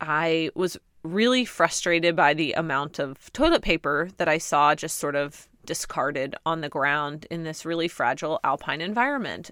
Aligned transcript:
I 0.00 0.50
was 0.54 0.76
really 1.02 1.44
frustrated 1.44 2.14
by 2.14 2.34
the 2.34 2.52
amount 2.52 2.98
of 2.98 3.32
toilet 3.32 3.62
paper 3.62 4.10
that 4.16 4.28
I 4.28 4.38
saw 4.38 4.74
just 4.74 4.98
sort 4.98 5.16
of 5.16 5.48
discarded 5.64 6.34
on 6.46 6.60
the 6.60 6.68
ground 6.68 7.26
in 7.30 7.42
this 7.42 7.64
really 7.64 7.88
fragile 7.88 8.40
alpine 8.44 8.80
environment. 8.80 9.50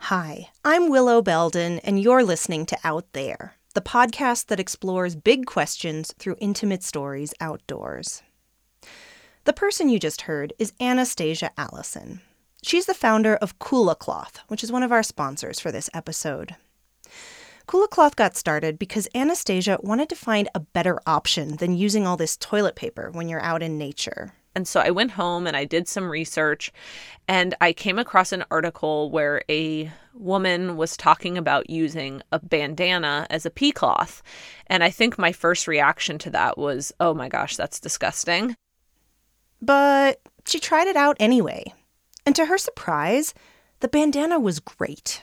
Hi, 0.00 0.48
I'm 0.64 0.88
Willow 0.88 1.22
Belden, 1.22 1.78
and 1.80 2.00
you're 2.00 2.24
listening 2.24 2.66
to 2.66 2.78
Out 2.84 3.12
There, 3.12 3.54
the 3.74 3.80
podcast 3.80 4.46
that 4.46 4.60
explores 4.60 5.14
big 5.14 5.46
questions 5.46 6.14
through 6.18 6.36
intimate 6.40 6.82
stories 6.82 7.34
outdoors. 7.40 8.22
The 9.44 9.52
person 9.52 9.88
you 9.88 9.98
just 9.98 10.22
heard 10.22 10.52
is 10.58 10.72
Anastasia 10.80 11.50
Allison. 11.58 12.20
She's 12.62 12.86
the 12.86 12.94
founder 12.94 13.36
of 13.36 13.58
Kula 13.58 13.98
Cloth, 13.98 14.40
which 14.48 14.64
is 14.64 14.72
one 14.72 14.82
of 14.82 14.90
our 14.90 15.02
sponsors 15.02 15.60
for 15.60 15.70
this 15.70 15.90
episode. 15.92 16.56
Kula 17.66 17.88
Cloth 17.88 18.14
got 18.14 18.36
started 18.36 18.78
because 18.78 19.08
Anastasia 19.14 19.78
wanted 19.82 20.10
to 20.10 20.16
find 20.16 20.48
a 20.54 20.60
better 20.60 21.00
option 21.06 21.56
than 21.56 21.76
using 21.76 22.06
all 22.06 22.16
this 22.16 22.36
toilet 22.36 22.76
paper 22.76 23.10
when 23.12 23.28
you're 23.28 23.40
out 23.40 23.62
in 23.62 23.78
nature. 23.78 24.34
And 24.54 24.68
so 24.68 24.80
I 24.80 24.90
went 24.90 25.12
home 25.12 25.46
and 25.46 25.56
I 25.56 25.64
did 25.64 25.88
some 25.88 26.08
research 26.08 26.70
and 27.26 27.54
I 27.60 27.72
came 27.72 27.98
across 27.98 28.32
an 28.32 28.44
article 28.50 29.10
where 29.10 29.42
a 29.48 29.90
woman 30.12 30.76
was 30.76 30.96
talking 30.96 31.36
about 31.36 31.70
using 31.70 32.22
a 32.30 32.38
bandana 32.38 33.26
as 33.30 33.46
a 33.46 33.50
pee 33.50 33.72
cloth. 33.72 34.22
And 34.68 34.84
I 34.84 34.90
think 34.90 35.18
my 35.18 35.32
first 35.32 35.66
reaction 35.66 36.18
to 36.18 36.30
that 36.30 36.56
was, 36.56 36.92
oh 37.00 37.14
my 37.14 37.28
gosh, 37.28 37.56
that's 37.56 37.80
disgusting. 37.80 38.56
But 39.60 40.20
she 40.46 40.60
tried 40.60 40.86
it 40.86 40.96
out 40.96 41.16
anyway. 41.18 41.72
And 42.26 42.36
to 42.36 42.46
her 42.46 42.58
surprise, 42.58 43.34
the 43.80 43.88
bandana 43.88 44.38
was 44.38 44.60
great. 44.60 45.22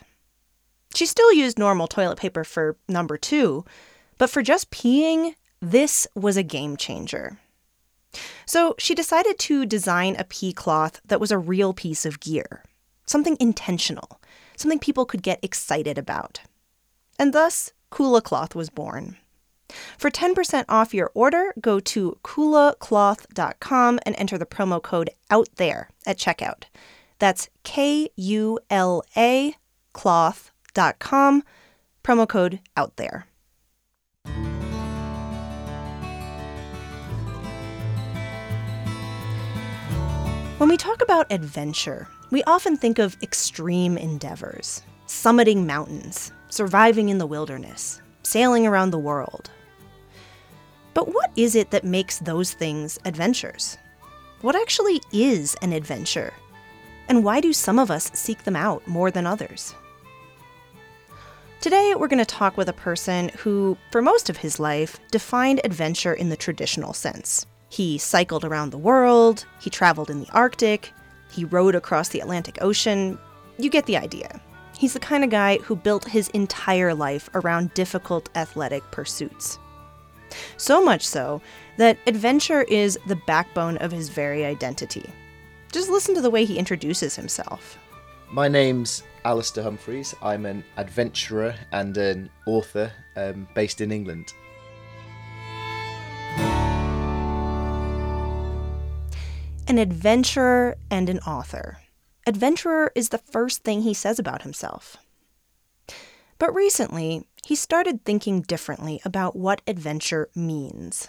She 0.93 1.05
still 1.05 1.31
used 1.33 1.57
normal 1.57 1.87
toilet 1.87 2.17
paper 2.17 2.43
for 2.43 2.77
number 2.87 3.17
two, 3.17 3.65
but 4.17 4.29
for 4.29 4.41
just 4.41 4.71
peeing, 4.71 5.35
this 5.61 6.07
was 6.15 6.37
a 6.37 6.43
game 6.43 6.75
changer. 6.77 7.39
So 8.45 8.75
she 8.77 8.93
decided 8.93 9.39
to 9.39 9.65
design 9.65 10.15
a 10.17 10.25
pee 10.25 10.53
cloth 10.53 10.99
that 11.05 11.19
was 11.19 11.31
a 11.31 11.37
real 11.37 11.73
piece 11.73 12.05
of 12.05 12.19
gear, 12.19 12.63
something 13.05 13.37
intentional, 13.39 14.19
something 14.57 14.79
people 14.79 15.05
could 15.05 15.23
get 15.23 15.43
excited 15.43 15.97
about. 15.97 16.41
And 17.17 17.33
thus, 17.33 17.71
Kula 17.91 18.21
Cloth 18.23 18.55
was 18.55 18.69
born. 18.69 19.17
For 19.97 20.11
10% 20.11 20.65
off 20.67 20.93
your 20.93 21.11
order, 21.13 21.53
go 21.61 21.79
to 21.79 22.17
kulacloth.com 22.23 23.99
and 24.05 24.15
enter 24.17 24.37
the 24.37 24.45
promo 24.45 24.81
code 24.81 25.09
out 25.29 25.47
there 25.55 25.89
at 26.05 26.17
checkout. 26.17 26.63
That's 27.19 27.49
K 27.63 28.09
U 28.15 28.59
L 28.69 29.03
A 29.15 29.55
cloth.com, 30.73 31.43
promo 32.03 32.27
code 32.27 32.59
out 32.77 32.97
there. 32.97 33.27
When 40.57 40.69
we 40.69 40.77
talk 40.77 41.01
about 41.01 41.31
adventure, 41.31 42.07
we 42.29 42.43
often 42.43 42.77
think 42.77 42.99
of 42.99 43.17
extreme 43.23 43.97
endeavors 43.97 44.83
summiting 45.07 45.65
mountains, 45.65 46.31
surviving 46.47 47.09
in 47.09 47.17
the 47.17 47.25
wilderness, 47.25 48.01
sailing 48.23 48.65
around 48.65 48.91
the 48.91 48.97
world. 48.97 49.49
But 50.93 51.13
what 51.13 51.31
is 51.35 51.53
it 51.53 51.71
that 51.71 51.83
makes 51.83 52.19
those 52.19 52.53
things 52.53 52.97
adventures? 53.03 53.77
What 54.39 54.55
actually 54.55 55.01
is 55.11 55.57
an 55.61 55.73
adventure? 55.73 56.31
And 57.09 57.25
why 57.25 57.41
do 57.41 57.51
some 57.51 57.77
of 57.77 57.91
us 57.91 58.09
seek 58.13 58.45
them 58.45 58.55
out 58.55 58.87
more 58.87 59.11
than 59.11 59.27
others? 59.27 59.75
Today, 61.61 61.93
we're 61.95 62.07
going 62.07 62.17
to 62.17 62.25
talk 62.25 62.57
with 62.57 62.69
a 62.69 62.73
person 62.73 63.29
who, 63.37 63.77
for 63.91 64.01
most 64.01 64.31
of 64.31 64.37
his 64.37 64.59
life, 64.59 64.99
defined 65.11 65.61
adventure 65.63 66.11
in 66.11 66.29
the 66.29 66.35
traditional 66.35 66.91
sense. 66.91 67.45
He 67.69 67.99
cycled 67.99 68.43
around 68.43 68.71
the 68.71 68.79
world, 68.79 69.45
he 69.59 69.69
traveled 69.69 70.09
in 70.09 70.21
the 70.21 70.31
Arctic, 70.31 70.91
he 71.29 71.45
rode 71.45 71.75
across 71.75 72.09
the 72.09 72.19
Atlantic 72.19 72.57
Ocean. 72.61 73.15
You 73.59 73.69
get 73.69 73.85
the 73.85 73.95
idea. 73.95 74.41
He's 74.75 74.93
the 74.93 74.99
kind 74.99 75.23
of 75.23 75.29
guy 75.29 75.59
who 75.59 75.75
built 75.75 76.05
his 76.05 76.29
entire 76.29 76.95
life 76.95 77.29
around 77.35 77.75
difficult 77.75 78.27
athletic 78.35 78.81
pursuits. 78.89 79.59
So 80.57 80.83
much 80.83 81.05
so 81.05 81.43
that 81.77 81.99
adventure 82.07 82.63
is 82.63 82.97
the 83.05 83.21
backbone 83.27 83.77
of 83.77 83.91
his 83.91 84.09
very 84.09 84.45
identity. 84.45 85.07
Just 85.71 85.91
listen 85.91 86.15
to 86.15 86.21
the 86.21 86.31
way 86.31 86.43
he 86.43 86.57
introduces 86.57 87.15
himself. 87.15 87.77
My 88.31 88.47
name's 88.47 89.03
Alastair 89.23 89.63
Humphreys. 89.63 90.15
I'm 90.21 90.45
an 90.45 90.63
adventurer 90.77 91.55
and 91.71 91.95
an 91.97 92.29
author 92.45 92.91
um, 93.15 93.47
based 93.53 93.81
in 93.81 93.91
England. 93.91 94.33
An 99.67 99.77
adventurer 99.77 100.75
and 100.89 101.09
an 101.09 101.19
author. 101.19 101.77
Adventurer 102.27 102.91
is 102.95 103.09
the 103.09 103.17
first 103.17 103.63
thing 103.63 103.81
he 103.81 103.93
says 103.93 104.19
about 104.19 104.41
himself. 104.41 104.97
But 106.37 106.53
recently, 106.53 107.27
he 107.45 107.55
started 107.55 108.03
thinking 108.03 108.41
differently 108.41 108.99
about 109.05 109.35
what 109.35 109.61
adventure 109.67 110.29
means. 110.35 111.07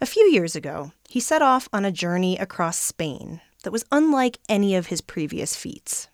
A 0.00 0.06
few 0.06 0.24
years 0.24 0.54
ago, 0.54 0.92
he 1.08 1.20
set 1.20 1.42
off 1.42 1.68
on 1.72 1.84
a 1.84 1.92
journey 1.92 2.38
across 2.38 2.78
Spain 2.78 3.40
that 3.64 3.72
was 3.72 3.84
unlike 3.90 4.38
any 4.48 4.74
of 4.76 4.86
his 4.86 5.00
previous 5.00 5.56
feats. 5.56 6.08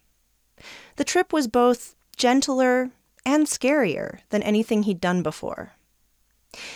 The 0.97 1.04
trip 1.04 1.32
was 1.32 1.48
both 1.48 1.94
gentler 2.16 2.91
and 3.25 3.47
scarier 3.47 4.19
than 4.30 4.42
anything 4.42 4.82
he'd 4.82 5.00
done 5.00 5.22
before. 5.22 5.72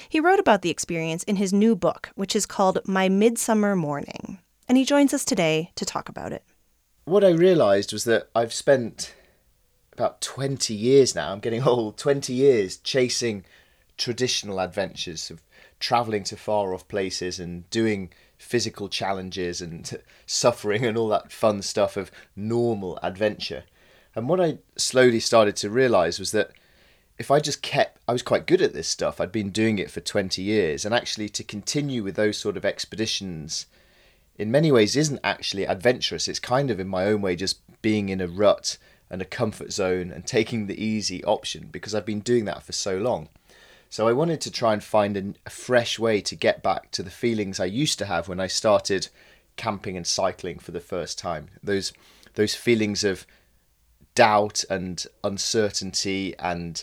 He 0.08 0.20
wrote 0.20 0.40
about 0.40 0.62
the 0.62 0.70
experience 0.70 1.22
in 1.24 1.36
his 1.36 1.52
new 1.52 1.76
book, 1.76 2.10
which 2.14 2.34
is 2.34 2.46
called 2.46 2.78
My 2.86 3.08
Midsummer 3.08 3.76
Morning, 3.76 4.38
and 4.68 4.78
he 4.78 4.84
joins 4.84 5.12
us 5.12 5.24
today 5.24 5.70
to 5.74 5.84
talk 5.84 6.08
about 6.08 6.32
it. 6.32 6.42
What 7.04 7.24
I 7.24 7.30
realised 7.30 7.92
was 7.92 8.04
that 8.04 8.28
I've 8.34 8.54
spent 8.54 9.14
about 9.92 10.20
20 10.20 10.74
years 10.74 11.14
now, 11.14 11.32
I'm 11.32 11.40
getting 11.40 11.62
old, 11.66 11.98
20 11.98 12.32
years 12.32 12.78
chasing 12.78 13.44
traditional 13.96 14.60
adventures 14.60 15.30
of 15.30 15.42
travelling 15.78 16.24
to 16.24 16.36
far 16.36 16.74
off 16.74 16.88
places 16.88 17.38
and 17.38 17.68
doing 17.70 18.10
physical 18.38 18.88
challenges 18.88 19.60
and 19.60 19.98
suffering 20.26 20.84
and 20.84 20.96
all 20.96 21.08
that 21.08 21.32
fun 21.32 21.62
stuff 21.62 21.96
of 21.96 22.10
normal 22.34 22.98
adventure. 23.02 23.64
And 24.16 24.28
what 24.28 24.40
I 24.40 24.58
slowly 24.76 25.20
started 25.20 25.54
to 25.56 25.70
realise 25.70 26.18
was 26.18 26.32
that 26.32 26.50
if 27.18 27.30
I 27.30 27.38
just 27.38 27.62
kept, 27.62 27.98
I 28.08 28.12
was 28.12 28.22
quite 28.22 28.46
good 28.46 28.62
at 28.62 28.72
this 28.72 28.88
stuff. 28.88 29.20
I'd 29.20 29.30
been 29.30 29.50
doing 29.50 29.78
it 29.78 29.90
for 29.90 30.00
20 30.00 30.42
years, 30.42 30.84
and 30.84 30.94
actually 30.94 31.28
to 31.28 31.44
continue 31.44 32.02
with 32.02 32.16
those 32.16 32.38
sort 32.38 32.56
of 32.56 32.64
expeditions 32.64 33.66
in 34.38 34.50
many 34.50 34.70
ways 34.70 34.96
isn't 34.96 35.20
actually 35.24 35.64
adventurous. 35.64 36.28
It's 36.28 36.38
kind 36.38 36.70
of, 36.70 36.80
in 36.80 36.88
my 36.88 37.04
own 37.04 37.22
way, 37.22 37.36
just 37.36 37.60
being 37.82 38.08
in 38.08 38.20
a 38.20 38.26
rut 38.26 38.78
and 39.08 39.22
a 39.22 39.26
comfort 39.26 39.72
zone 39.72 40.10
and 40.10 40.26
taking 40.26 40.66
the 40.66 40.82
easy 40.82 41.24
option 41.24 41.68
because 41.70 41.94
I've 41.94 42.04
been 42.04 42.20
doing 42.20 42.44
that 42.46 42.62
for 42.62 42.72
so 42.72 42.98
long. 42.98 43.28
So 43.88 44.08
I 44.08 44.12
wanted 44.12 44.40
to 44.42 44.50
try 44.50 44.72
and 44.72 44.82
find 44.82 45.38
a 45.46 45.50
fresh 45.50 45.98
way 45.98 46.20
to 46.20 46.34
get 46.34 46.62
back 46.62 46.90
to 46.92 47.02
the 47.02 47.10
feelings 47.10 47.60
I 47.60 47.66
used 47.66 47.98
to 48.00 48.06
have 48.06 48.28
when 48.28 48.40
I 48.40 48.48
started 48.48 49.08
camping 49.56 49.96
and 49.96 50.06
cycling 50.06 50.58
for 50.58 50.72
the 50.72 50.80
first 50.80 51.18
time. 51.18 51.48
Those 51.62 51.92
those 52.34 52.54
feelings 52.54 53.04
of 53.04 53.26
doubt 54.16 54.64
and 54.68 55.06
uncertainty 55.22 56.34
and 56.38 56.82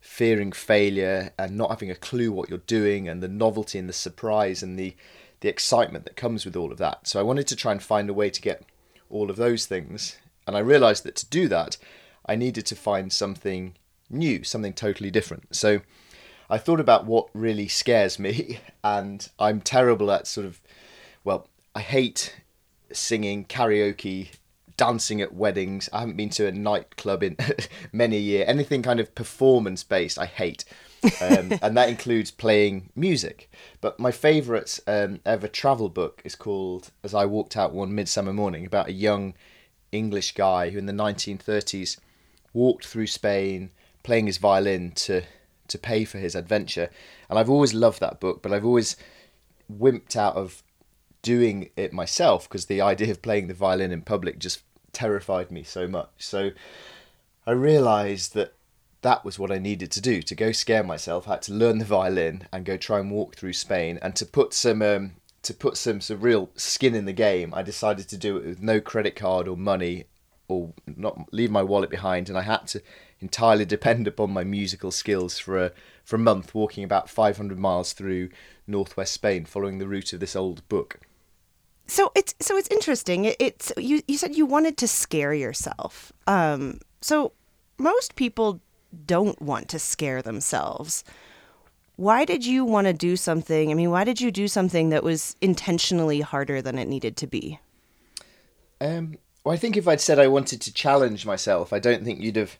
fearing 0.00 0.52
failure 0.52 1.32
and 1.36 1.56
not 1.56 1.70
having 1.70 1.90
a 1.90 1.96
clue 1.96 2.30
what 2.30 2.48
you're 2.48 2.58
doing 2.58 3.08
and 3.08 3.20
the 3.20 3.28
novelty 3.28 3.78
and 3.78 3.88
the 3.88 3.92
surprise 3.92 4.62
and 4.62 4.78
the 4.78 4.94
the 5.40 5.48
excitement 5.48 6.04
that 6.04 6.16
comes 6.16 6.44
with 6.44 6.56
all 6.56 6.72
of 6.72 6.78
that. 6.78 7.06
So 7.06 7.20
I 7.20 7.22
wanted 7.22 7.46
to 7.46 7.54
try 7.54 7.70
and 7.70 7.80
find 7.80 8.10
a 8.10 8.14
way 8.14 8.28
to 8.28 8.40
get 8.40 8.64
all 9.08 9.30
of 9.30 9.36
those 9.36 9.66
things 9.66 10.18
and 10.46 10.56
I 10.56 10.60
realized 10.60 11.04
that 11.04 11.16
to 11.16 11.26
do 11.26 11.48
that 11.48 11.76
I 12.26 12.36
needed 12.36 12.66
to 12.66 12.76
find 12.76 13.12
something 13.12 13.74
new, 14.10 14.44
something 14.44 14.72
totally 14.72 15.10
different. 15.10 15.54
So 15.54 15.80
I 16.50 16.58
thought 16.58 16.80
about 16.80 17.06
what 17.06 17.28
really 17.32 17.68
scares 17.68 18.18
me 18.18 18.60
and 18.84 19.28
I'm 19.38 19.60
terrible 19.60 20.10
at 20.10 20.26
sort 20.26 20.46
of 20.46 20.60
well, 21.24 21.48
I 21.74 21.80
hate 21.80 22.36
singing 22.92 23.44
karaoke 23.44 24.30
dancing 24.78 25.20
at 25.20 25.34
weddings. 25.34 25.90
I 25.92 26.00
haven't 26.00 26.16
been 26.16 26.30
to 26.30 26.46
a 26.46 26.52
nightclub 26.52 27.22
in 27.22 27.36
many 27.92 28.16
a 28.16 28.20
year. 28.20 28.44
Anything 28.48 28.82
kind 28.82 29.00
of 29.00 29.14
performance 29.14 29.84
based, 29.84 30.18
I 30.18 30.24
hate. 30.24 30.64
um, 31.20 31.52
and 31.62 31.76
that 31.76 31.90
includes 31.90 32.30
playing 32.30 32.88
music. 32.96 33.50
But 33.82 34.00
my 34.00 34.10
favourite 34.10 34.80
um, 34.86 35.20
ever 35.26 35.48
travel 35.48 35.90
book 35.90 36.22
is 36.24 36.34
called 36.34 36.90
As 37.04 37.12
I 37.12 37.26
Walked 37.26 37.56
Out 37.56 37.74
One 37.74 37.94
Midsummer 37.94 38.32
Morning, 38.32 38.64
about 38.64 38.88
a 38.88 38.92
young 38.92 39.34
English 39.92 40.32
guy 40.32 40.70
who 40.70 40.78
in 40.78 40.86
the 40.86 40.92
1930s 40.92 41.98
walked 42.54 42.86
through 42.86 43.08
Spain 43.08 43.70
playing 44.02 44.26
his 44.26 44.38
violin 44.38 44.92
to, 44.92 45.22
to 45.66 45.78
pay 45.78 46.04
for 46.04 46.18
his 46.18 46.34
adventure. 46.34 46.88
And 47.28 47.38
I've 47.38 47.50
always 47.50 47.74
loved 47.74 48.00
that 48.00 48.20
book, 48.20 48.42
but 48.42 48.52
I've 48.52 48.64
always 48.64 48.96
wimped 49.70 50.16
out 50.16 50.36
of 50.36 50.62
doing 51.22 51.70
it 51.76 51.92
myself 51.92 52.48
because 52.48 52.66
the 52.66 52.80
idea 52.80 53.10
of 53.10 53.22
playing 53.22 53.48
the 53.48 53.54
violin 53.54 53.92
in 53.92 54.02
public 54.02 54.38
just 54.38 54.62
terrified 54.98 55.52
me 55.52 55.62
so 55.62 55.86
much. 55.86 56.10
So 56.18 56.50
I 57.46 57.52
realised 57.52 58.34
that 58.34 58.54
that 59.02 59.24
was 59.24 59.38
what 59.38 59.52
I 59.52 59.58
needed 59.58 59.92
to 59.92 60.00
do 60.00 60.22
to 60.22 60.34
go 60.34 60.50
scare 60.50 60.82
myself. 60.82 61.28
I 61.28 61.32
had 61.32 61.42
to 61.42 61.54
learn 61.54 61.78
the 61.78 61.84
violin 61.84 62.48
and 62.52 62.64
go 62.64 62.76
try 62.76 62.98
and 62.98 63.12
walk 63.12 63.36
through 63.36 63.52
Spain 63.52 64.00
and 64.02 64.16
to 64.16 64.26
put 64.26 64.52
some 64.52 64.82
um, 64.82 65.12
to 65.42 65.54
put 65.54 65.76
some 65.76 66.00
some 66.00 66.20
real 66.20 66.50
skin 66.56 66.96
in 66.96 67.04
the 67.04 67.12
game. 67.12 67.54
I 67.54 67.62
decided 67.62 68.08
to 68.08 68.16
do 68.16 68.38
it 68.38 68.44
with 68.44 68.60
no 68.60 68.80
credit 68.80 69.14
card 69.14 69.46
or 69.46 69.56
money 69.56 70.06
or 70.48 70.72
not 70.84 71.32
leave 71.32 71.52
my 71.52 71.62
wallet 71.62 71.90
behind, 71.90 72.28
and 72.28 72.36
I 72.36 72.42
had 72.42 72.66
to 72.68 72.82
entirely 73.20 73.64
depend 73.64 74.08
upon 74.08 74.32
my 74.32 74.42
musical 74.42 74.90
skills 74.90 75.38
for 75.38 75.64
a 75.64 75.72
for 76.04 76.16
a 76.16 76.30
month, 76.30 76.56
walking 76.56 76.82
about 76.82 77.08
500 77.08 77.56
miles 77.56 77.92
through 77.92 78.30
northwest 78.66 79.12
Spain, 79.12 79.44
following 79.44 79.78
the 79.78 79.86
route 79.86 80.12
of 80.12 80.18
this 80.18 80.34
old 80.34 80.68
book. 80.68 80.98
So 81.88 82.12
it's 82.14 82.34
so 82.40 82.56
it's 82.56 82.68
interesting. 82.68 83.24
It, 83.24 83.36
it's 83.38 83.72
you. 83.76 84.02
You 84.06 84.18
said 84.18 84.36
you 84.36 84.46
wanted 84.46 84.76
to 84.78 84.88
scare 84.88 85.34
yourself. 85.34 86.12
Um, 86.26 86.80
so 87.00 87.32
most 87.78 88.14
people 88.14 88.60
don't 89.06 89.40
want 89.40 89.68
to 89.70 89.78
scare 89.78 90.22
themselves. 90.22 91.02
Why 91.96 92.24
did 92.24 92.46
you 92.46 92.64
want 92.64 92.86
to 92.86 92.92
do 92.92 93.16
something? 93.16 93.70
I 93.70 93.74
mean, 93.74 93.90
why 93.90 94.04
did 94.04 94.20
you 94.20 94.30
do 94.30 94.46
something 94.46 94.90
that 94.90 95.02
was 95.02 95.34
intentionally 95.40 96.20
harder 96.20 96.62
than 96.62 96.78
it 96.78 96.86
needed 96.86 97.16
to 97.16 97.26
be? 97.26 97.58
Um, 98.80 99.16
well, 99.42 99.54
I 99.54 99.58
think 99.58 99.76
if 99.76 99.88
I'd 99.88 100.00
said 100.00 100.18
I 100.18 100.28
wanted 100.28 100.60
to 100.60 100.72
challenge 100.72 101.26
myself, 101.26 101.72
I 101.72 101.80
don't 101.80 102.04
think 102.04 102.20
you'd 102.20 102.36
have 102.36 102.58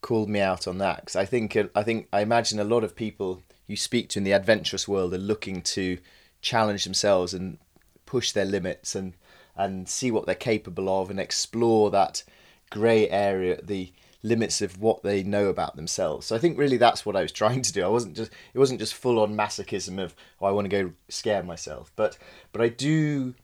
called 0.00 0.28
me 0.28 0.40
out 0.40 0.66
on 0.66 0.78
that. 0.78 1.00
Because 1.00 1.16
I 1.16 1.26
think 1.26 1.56
I 1.74 1.82
think 1.82 2.08
I 2.12 2.22
imagine 2.22 2.58
a 2.58 2.64
lot 2.64 2.84
of 2.84 2.96
people 2.96 3.42
you 3.66 3.76
speak 3.76 4.08
to 4.10 4.18
in 4.18 4.24
the 4.24 4.32
adventurous 4.32 4.88
world 4.88 5.12
are 5.12 5.18
looking 5.18 5.62
to 5.62 5.98
challenge 6.40 6.84
themselves 6.84 7.34
and 7.34 7.58
push 8.06 8.32
their 8.32 8.44
limits 8.44 8.94
and 8.94 9.14
and 9.56 9.88
see 9.88 10.10
what 10.10 10.26
they're 10.26 10.34
capable 10.34 10.88
of 11.00 11.10
and 11.10 11.18
explore 11.18 11.90
that 11.90 12.22
grey 12.70 13.08
area, 13.08 13.58
the 13.62 13.90
limits 14.22 14.60
of 14.60 14.80
what 14.80 15.02
they 15.02 15.22
know 15.22 15.46
about 15.46 15.76
themselves. 15.76 16.26
So 16.26 16.36
I 16.36 16.38
think 16.38 16.58
really 16.58 16.76
that's 16.76 17.06
what 17.06 17.16
I 17.16 17.22
was 17.22 17.32
trying 17.42 17.62
to 17.62 17.72
do. 17.72 17.84
I 17.84 17.88
wasn't 17.88 18.16
just 18.16 18.30
it 18.54 18.58
wasn't 18.58 18.80
just 18.80 18.94
full 18.94 19.18
on 19.18 19.36
masochism 19.36 19.98
of 19.98 20.14
oh 20.40 20.46
I 20.46 20.50
want 20.50 20.66
to 20.66 20.82
go 20.82 20.92
scare 21.08 21.42
myself, 21.42 21.92
but 21.96 22.18
but 22.52 22.60
I 22.60 22.68
do 22.68 23.34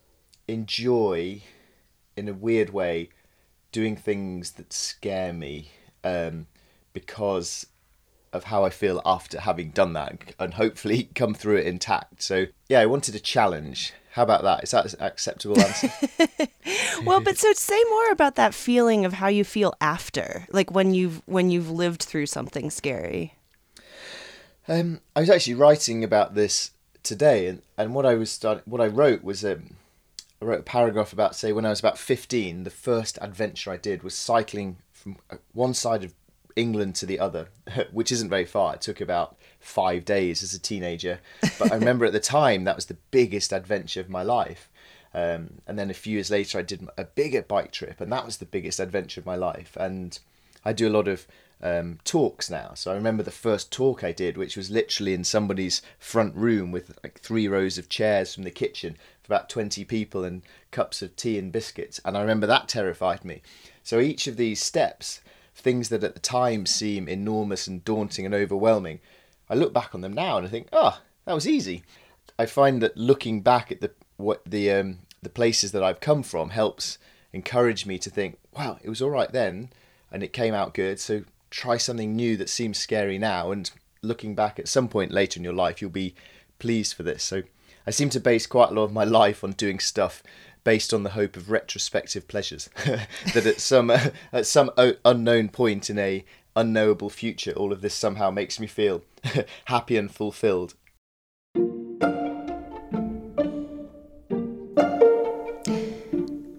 enjoy 0.48 1.42
in 2.16 2.28
a 2.28 2.34
weird 2.34 2.70
way 2.70 3.08
doing 3.70 3.96
things 3.96 4.52
that 4.52 4.72
scare 4.72 5.32
me 5.32 5.70
um, 6.04 6.46
because 6.92 7.66
of 8.32 8.44
how 8.44 8.64
I 8.64 8.70
feel 8.70 9.00
after 9.04 9.40
having 9.40 9.70
done 9.70 9.92
that 9.94 10.34
and 10.38 10.54
hopefully 10.54 11.04
come 11.14 11.34
through 11.34 11.56
it 11.56 11.66
intact. 11.66 12.22
So 12.22 12.46
yeah, 12.68 12.80
I 12.80 12.86
wanted 12.86 13.14
a 13.14 13.20
challenge 13.20 13.92
how 14.12 14.22
about 14.22 14.42
that? 14.42 14.62
Is 14.62 14.72
that 14.72 14.92
an 14.92 15.00
acceptable 15.00 15.58
answer? 15.58 15.90
well, 17.04 17.20
but 17.20 17.38
so 17.38 17.50
say 17.54 17.82
more 17.88 18.10
about 18.10 18.34
that 18.34 18.52
feeling 18.52 19.06
of 19.06 19.14
how 19.14 19.28
you 19.28 19.42
feel 19.42 19.72
after, 19.80 20.46
like 20.50 20.70
when 20.70 20.92
you've 20.92 21.22
when 21.24 21.48
you've 21.48 21.70
lived 21.70 22.02
through 22.02 22.26
something 22.26 22.68
scary. 22.68 23.34
Um, 24.68 25.00
I 25.16 25.20
was 25.20 25.30
actually 25.30 25.54
writing 25.54 26.04
about 26.04 26.34
this 26.34 26.72
today, 27.02 27.46
and, 27.46 27.62
and 27.78 27.94
what 27.94 28.04
I 28.04 28.14
was 28.14 28.30
start, 28.30 28.68
what 28.68 28.82
I 28.82 28.86
wrote 28.86 29.24
was 29.24 29.46
um, 29.46 29.76
I 30.42 30.44
wrote 30.44 30.60
a 30.60 30.64
paragraph 30.64 31.14
about 31.14 31.34
say 31.34 31.52
when 31.52 31.64
I 31.64 31.70
was 31.70 31.80
about 31.80 31.96
fifteen, 31.96 32.64
the 32.64 32.70
first 32.70 33.16
adventure 33.22 33.70
I 33.70 33.78
did 33.78 34.02
was 34.02 34.14
cycling 34.14 34.76
from 34.92 35.16
uh, 35.30 35.36
one 35.54 35.72
side 35.72 36.04
of 36.04 36.12
England 36.54 36.96
to 36.96 37.06
the 37.06 37.18
other, 37.18 37.48
which 37.92 38.12
isn't 38.12 38.28
very 38.28 38.44
far. 38.44 38.74
It 38.74 38.82
took 38.82 39.00
about 39.00 39.38
five 39.62 40.04
days 40.04 40.42
as 40.42 40.52
a 40.52 40.58
teenager. 40.58 41.20
But 41.58 41.72
I 41.72 41.76
remember 41.76 42.04
at 42.04 42.12
the 42.12 42.20
time 42.20 42.64
that 42.64 42.76
was 42.76 42.86
the 42.86 42.98
biggest 43.10 43.52
adventure 43.52 44.00
of 44.00 44.10
my 44.10 44.22
life. 44.22 44.68
Um, 45.14 45.60
and 45.66 45.78
then 45.78 45.90
a 45.90 45.94
few 45.94 46.14
years 46.14 46.30
later, 46.30 46.58
I 46.58 46.62
did 46.62 46.88
a 46.96 47.04
bigger 47.04 47.42
bike 47.42 47.72
trip, 47.72 48.00
and 48.00 48.12
that 48.12 48.24
was 48.24 48.38
the 48.38 48.46
biggest 48.46 48.80
adventure 48.80 49.20
of 49.20 49.26
my 49.26 49.36
life. 49.36 49.76
And 49.78 50.18
I 50.64 50.72
do 50.72 50.88
a 50.88 50.90
lot 50.90 51.08
of 51.08 51.26
um, 51.62 51.98
talks 52.04 52.50
now. 52.50 52.72
So 52.74 52.90
I 52.90 52.94
remember 52.94 53.22
the 53.22 53.30
first 53.30 53.70
talk 53.70 54.02
I 54.02 54.12
did, 54.12 54.36
which 54.36 54.56
was 54.56 54.70
literally 54.70 55.14
in 55.14 55.24
somebody's 55.24 55.82
front 55.98 56.34
room 56.34 56.72
with 56.72 56.98
like 57.04 57.20
three 57.20 57.46
rows 57.46 57.78
of 57.78 57.88
chairs 57.88 58.34
from 58.34 58.42
the 58.42 58.50
kitchen 58.50 58.96
for 59.22 59.34
about 59.34 59.48
20 59.48 59.84
people 59.84 60.24
and 60.24 60.42
cups 60.70 61.02
of 61.02 61.14
tea 61.14 61.38
and 61.38 61.52
biscuits. 61.52 62.00
And 62.04 62.16
I 62.16 62.20
remember 62.20 62.46
that 62.46 62.68
terrified 62.68 63.24
me. 63.24 63.42
So 63.84 64.00
each 64.00 64.26
of 64.26 64.36
these 64.36 64.60
steps 64.60 65.20
things 65.54 65.88
that 65.90 66.04
at 66.04 66.14
the 66.14 66.20
time 66.20 66.66
seem 66.66 67.08
enormous 67.08 67.66
and 67.66 67.84
daunting 67.84 68.26
and 68.26 68.34
overwhelming, 68.34 69.00
I 69.52 69.54
look 69.54 69.74
back 69.74 69.94
on 69.94 70.00
them 70.00 70.14
now 70.14 70.38
and 70.38 70.46
I 70.46 70.48
think, 70.48 70.68
oh, 70.72 70.98
that 71.26 71.34
was 71.34 71.46
easy. 71.46 71.82
I 72.38 72.46
find 72.46 72.80
that 72.80 72.96
looking 72.96 73.42
back 73.42 73.70
at 73.70 73.82
the 73.82 73.90
what 74.16 74.40
the 74.46 74.70
um, 74.70 75.00
the 75.22 75.28
places 75.28 75.72
that 75.72 75.82
I've 75.82 76.00
come 76.00 76.22
from 76.22 76.50
helps 76.50 76.96
encourage 77.34 77.84
me 77.84 77.98
to 77.98 78.08
think, 78.08 78.38
wow, 78.56 78.78
it 78.82 78.88
was 78.88 79.02
all 79.02 79.10
right 79.10 79.30
then, 79.30 79.68
and 80.10 80.22
it 80.22 80.32
came 80.32 80.54
out 80.54 80.72
good. 80.72 80.98
So 80.98 81.24
try 81.50 81.76
something 81.76 82.16
new 82.16 82.38
that 82.38 82.48
seems 82.48 82.78
scary 82.78 83.18
now, 83.18 83.50
and 83.50 83.70
looking 84.00 84.34
back 84.34 84.58
at 84.58 84.68
some 84.68 84.88
point 84.88 85.12
later 85.12 85.38
in 85.38 85.44
your 85.44 85.52
life, 85.52 85.82
you'll 85.82 85.90
be 85.90 86.14
pleased 86.58 86.94
for 86.94 87.02
this. 87.02 87.22
So 87.22 87.42
I 87.86 87.90
seem 87.90 88.08
to 88.10 88.20
base 88.20 88.46
quite 88.46 88.70
a 88.70 88.74
lot 88.74 88.84
of 88.84 88.92
my 88.92 89.04
life 89.04 89.44
on 89.44 89.52
doing 89.52 89.80
stuff 89.80 90.22
based 90.64 90.94
on 90.94 91.02
the 91.02 91.10
hope 91.10 91.36
of 91.36 91.50
retrospective 91.50 92.26
pleasures 92.26 92.70
that 93.34 93.44
at 93.44 93.60
some 93.60 93.90
at 94.32 94.46
some 94.46 94.70
unknown 95.04 95.50
point 95.50 95.90
in 95.90 95.98
a 95.98 96.24
unknowable 96.56 97.10
future 97.10 97.52
all 97.52 97.70
of 97.70 97.82
this 97.82 97.94
somehow 97.94 98.30
makes 98.30 98.58
me 98.58 98.66
feel 98.66 99.02
happy 99.66 99.96
and 99.96 100.10
fulfilled 100.10 100.74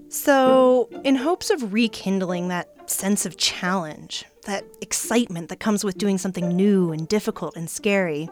so 0.10 0.90
in 1.04 1.16
hopes 1.16 1.50
of 1.50 1.74
rekindling 1.74 2.48
that 2.48 2.90
sense 2.90 3.26
of 3.26 3.38
challenge 3.38 4.26
that 4.46 4.64
excitement 4.82 5.50
that 5.50 5.60
comes 5.60 5.84
with 5.84 5.98
doing 5.98 6.18
something 6.18 6.50
new 6.50 6.92
and 6.92 7.08
difficult 7.08 7.56
and 7.56 7.70
scary 7.70 8.30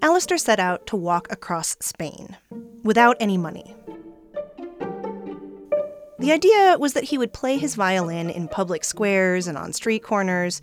Alastair 0.00 0.38
set 0.38 0.60
out 0.60 0.86
to 0.86 0.96
walk 0.96 1.26
across 1.30 1.76
Spain 1.80 2.36
without 2.84 3.16
any 3.18 3.36
money 3.36 3.74
the 6.18 6.32
idea 6.32 6.76
was 6.78 6.94
that 6.94 7.04
he 7.04 7.18
would 7.18 7.32
play 7.32 7.58
his 7.58 7.76
violin 7.76 8.28
in 8.28 8.48
public 8.48 8.82
squares 8.82 9.46
and 9.46 9.56
on 9.56 9.72
street 9.72 10.02
corners, 10.02 10.60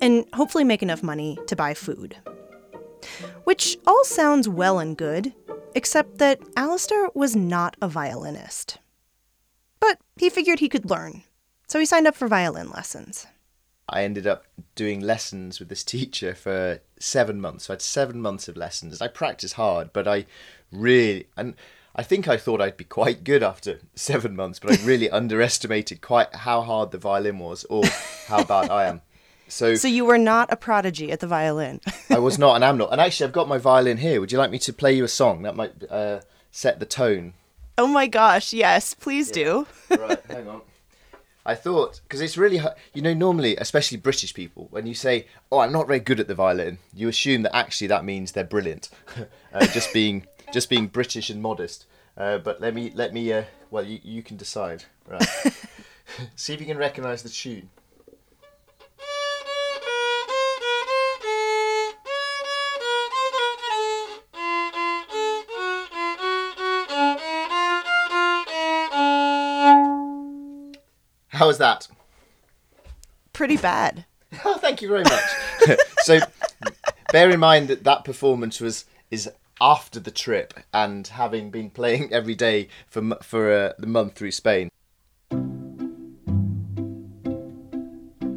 and 0.00 0.24
hopefully 0.34 0.62
make 0.62 0.82
enough 0.84 1.02
money 1.02 1.36
to 1.48 1.56
buy 1.56 1.74
food. 1.74 2.16
Which 3.44 3.78
all 3.86 4.04
sounds 4.04 4.48
well 4.48 4.78
and 4.78 4.96
good, 4.96 5.32
except 5.74 6.18
that 6.18 6.40
Alastair 6.56 7.08
was 7.14 7.36
not 7.36 7.76
a 7.80 7.88
violinist. 7.88 8.78
But 9.80 9.98
he 10.16 10.30
figured 10.30 10.60
he 10.60 10.68
could 10.68 10.88
learn, 10.88 11.24
so 11.66 11.78
he 11.78 11.86
signed 11.86 12.06
up 12.06 12.14
for 12.14 12.28
violin 12.28 12.70
lessons. 12.70 13.26
I 13.88 14.04
ended 14.04 14.26
up 14.26 14.46
doing 14.74 15.00
lessons 15.00 15.58
with 15.58 15.68
this 15.68 15.84
teacher 15.84 16.34
for 16.34 16.80
seven 16.98 17.40
months. 17.40 17.66
So 17.66 17.72
I 17.72 17.74
had 17.74 17.82
seven 17.82 18.20
months 18.20 18.48
of 18.48 18.56
lessons. 18.56 19.00
I 19.02 19.08
practiced 19.08 19.54
hard, 19.54 19.92
but 19.92 20.08
I 20.08 20.26
really 20.72 21.28
and 21.36 21.54
I 21.94 22.02
think 22.02 22.26
I 22.26 22.36
thought 22.36 22.60
I'd 22.60 22.76
be 22.76 22.84
quite 22.84 23.22
good 23.22 23.42
after 23.42 23.80
seven 23.94 24.34
months, 24.34 24.58
but 24.58 24.72
I 24.72 24.84
really 24.84 25.10
underestimated 25.20 26.00
quite 26.00 26.34
how 26.34 26.62
hard 26.62 26.90
the 26.90 26.98
violin 26.98 27.38
was 27.38 27.64
or 27.64 27.84
how 28.26 28.42
bad 28.42 28.70
I 28.70 28.86
am. 28.86 29.02
So, 29.48 29.74
so 29.74 29.88
you 29.88 30.04
were 30.04 30.18
not 30.18 30.52
a 30.52 30.56
prodigy 30.56 31.12
at 31.12 31.20
the 31.20 31.26
violin. 31.26 31.80
I 32.10 32.18
was 32.18 32.38
not, 32.38 32.56
and 32.56 32.64
I'm 32.64 32.78
not. 32.82 32.92
And 32.92 33.00
actually, 33.00 33.26
I've 33.26 33.32
got 33.32 33.48
my 33.48 33.58
violin 33.58 33.98
here. 33.98 34.20
Would 34.20 34.32
you 34.32 34.38
like 34.38 34.50
me 34.50 34.58
to 34.60 34.72
play 34.72 34.92
you 34.94 35.04
a 35.04 35.08
song 35.08 35.42
that 35.42 35.56
might 35.56 35.72
uh, 35.90 36.20
set 36.50 36.80
the 36.80 36.86
tone? 36.86 37.34
Oh 37.76 37.86
my 37.86 38.06
gosh! 38.06 38.52
Yes, 38.52 38.94
please 38.94 39.28
yeah. 39.28 39.44
do. 39.44 39.66
right, 39.90 40.20
hang 40.28 40.48
on. 40.48 40.62
I 41.46 41.54
thought 41.54 42.00
because 42.04 42.22
it's 42.22 42.38
really 42.38 42.58
you 42.94 43.02
know 43.02 43.12
normally 43.12 43.54
especially 43.56 43.98
British 43.98 44.32
people 44.32 44.68
when 44.70 44.86
you 44.86 44.94
say 44.94 45.26
oh 45.52 45.58
I'm 45.58 45.72
not 45.72 45.86
very 45.86 46.00
good 46.00 46.18
at 46.18 46.26
the 46.26 46.34
violin 46.34 46.78
you 46.94 47.06
assume 47.06 47.42
that 47.42 47.54
actually 47.54 47.88
that 47.88 48.02
means 48.02 48.32
they're 48.32 48.44
brilliant 48.44 48.88
uh, 49.52 49.66
just 49.66 49.92
being 49.92 50.26
just 50.54 50.70
being 50.70 50.86
British 50.86 51.28
and 51.28 51.42
modest. 51.42 51.84
Uh, 52.16 52.38
but 52.38 52.60
let 52.60 52.74
me 52.74 52.92
let 52.94 53.12
me. 53.12 53.32
Uh, 53.32 53.44
well, 53.70 53.84
you 53.84 53.98
you 54.02 54.22
can 54.22 54.36
decide. 54.36 54.84
Right. 55.06 55.26
See 56.36 56.54
if 56.54 56.60
you 56.60 56.66
can 56.66 56.78
recognise 56.78 57.22
the 57.22 57.28
tune. 57.28 57.68
How 71.44 71.48
was 71.48 71.58
that? 71.58 71.88
Pretty 73.34 73.58
bad. 73.58 74.06
oh, 74.46 74.56
thank 74.56 74.80
you 74.80 74.88
very 74.88 75.02
much. 75.02 75.78
so, 75.98 76.20
bear 77.12 77.28
in 77.28 77.38
mind 77.38 77.68
that 77.68 77.84
that 77.84 78.02
performance 78.02 78.62
was 78.62 78.86
is 79.10 79.30
after 79.60 80.00
the 80.00 80.10
trip 80.10 80.54
and 80.72 81.06
having 81.06 81.50
been 81.50 81.68
playing 81.68 82.10
every 82.14 82.34
day 82.34 82.68
for 82.88 83.02
for 83.20 83.52
uh, 83.52 83.72
the 83.78 83.86
month 83.86 84.14
through 84.14 84.30
Spain. 84.30 84.70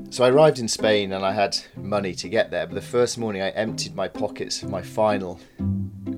So 0.10 0.26
I 0.26 0.30
arrived 0.30 0.60
in 0.60 0.68
Spain 0.68 1.14
and 1.14 1.24
I 1.26 1.32
had 1.32 1.58
money 1.78 2.14
to 2.16 2.28
get 2.28 2.52
there, 2.52 2.68
but 2.68 2.76
the 2.76 2.82
first 2.82 3.18
morning 3.18 3.42
I 3.42 3.52
emptied 3.52 3.96
my 3.96 4.10
pockets 4.10 4.62
of 4.64 4.70
my 4.70 4.82
final 4.82 5.40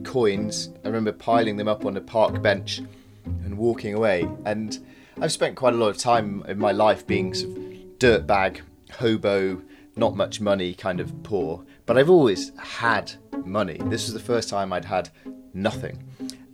coins. 0.04 0.72
I 0.84 0.88
remember 0.88 1.12
piling 1.12 1.56
them 1.58 1.68
up 1.68 1.86
on 1.86 1.96
a 1.98 2.02
park 2.02 2.42
bench 2.42 2.82
and 3.26 3.60
walking 3.60 3.94
away. 3.94 4.28
And 4.46 4.80
I've 5.22 5.34
spent 5.34 5.58
quite 5.58 5.74
a 5.74 5.78
lot 5.78 5.90
of 5.90 5.98
time 5.98 6.46
in 6.48 6.58
my 6.58 6.72
life 6.72 7.06
being 7.06 7.34
sort 7.34 7.58
of 7.58 7.64
dirtbag, 7.98 8.62
hobo, 8.92 9.62
not 9.98 10.16
much 10.16 10.40
money, 10.40 10.74
kind 10.74 11.02
of 11.02 11.24
poor. 11.24 11.66
But 11.86 11.98
I've 11.98 12.10
always 12.10 12.54
had 12.58 13.12
money. 13.44 13.82
This 13.86 14.06
was 14.06 14.14
the 14.14 14.22
first 14.22 14.48
time 14.48 14.72
I'd 14.72 14.86
had 14.86 15.10
nothing, 15.54 16.02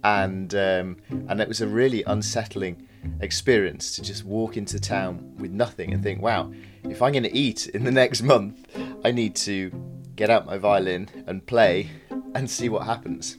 and 0.03 0.55
um, 0.55 0.97
and 1.09 1.39
it 1.39 1.47
was 1.47 1.61
a 1.61 1.67
really 1.67 2.03
unsettling 2.07 2.87
experience 3.21 3.95
to 3.97 4.01
just 4.01 4.23
walk 4.23 4.57
into 4.57 4.79
town 4.79 5.35
with 5.37 5.51
nothing 5.51 5.93
and 5.93 6.01
think, 6.01 6.23
wow, 6.23 6.51
if 6.85 7.03
I'm 7.03 7.11
going 7.11 7.23
to 7.23 7.37
eat 7.37 7.67
in 7.67 7.83
the 7.83 7.91
next 8.01 8.23
month, 8.23 8.65
I 9.03 9.11
need 9.11 9.35
to 9.37 9.71
get 10.15 10.31
out 10.31 10.47
my 10.47 10.57
violin 10.57 11.07
and 11.27 11.45
play 11.45 11.91
and 12.33 12.49
see 12.49 12.69
what 12.69 12.87
happens. 12.87 13.37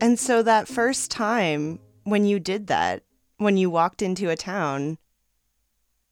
And 0.00 0.18
so 0.18 0.42
that 0.42 0.68
first 0.68 1.10
time 1.10 1.78
when 2.04 2.26
you 2.26 2.38
did 2.38 2.66
that, 2.66 3.02
when 3.38 3.56
you 3.56 3.70
walked 3.70 4.02
into 4.02 4.28
a 4.28 4.36
town 4.36 4.98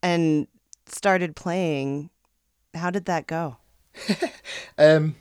and 0.03 0.47
started 0.87 1.37
playing, 1.37 2.11
how 2.75 2.91
did 2.91 3.05
that 3.05 3.27
go? 3.27 3.59
um, 4.79 5.17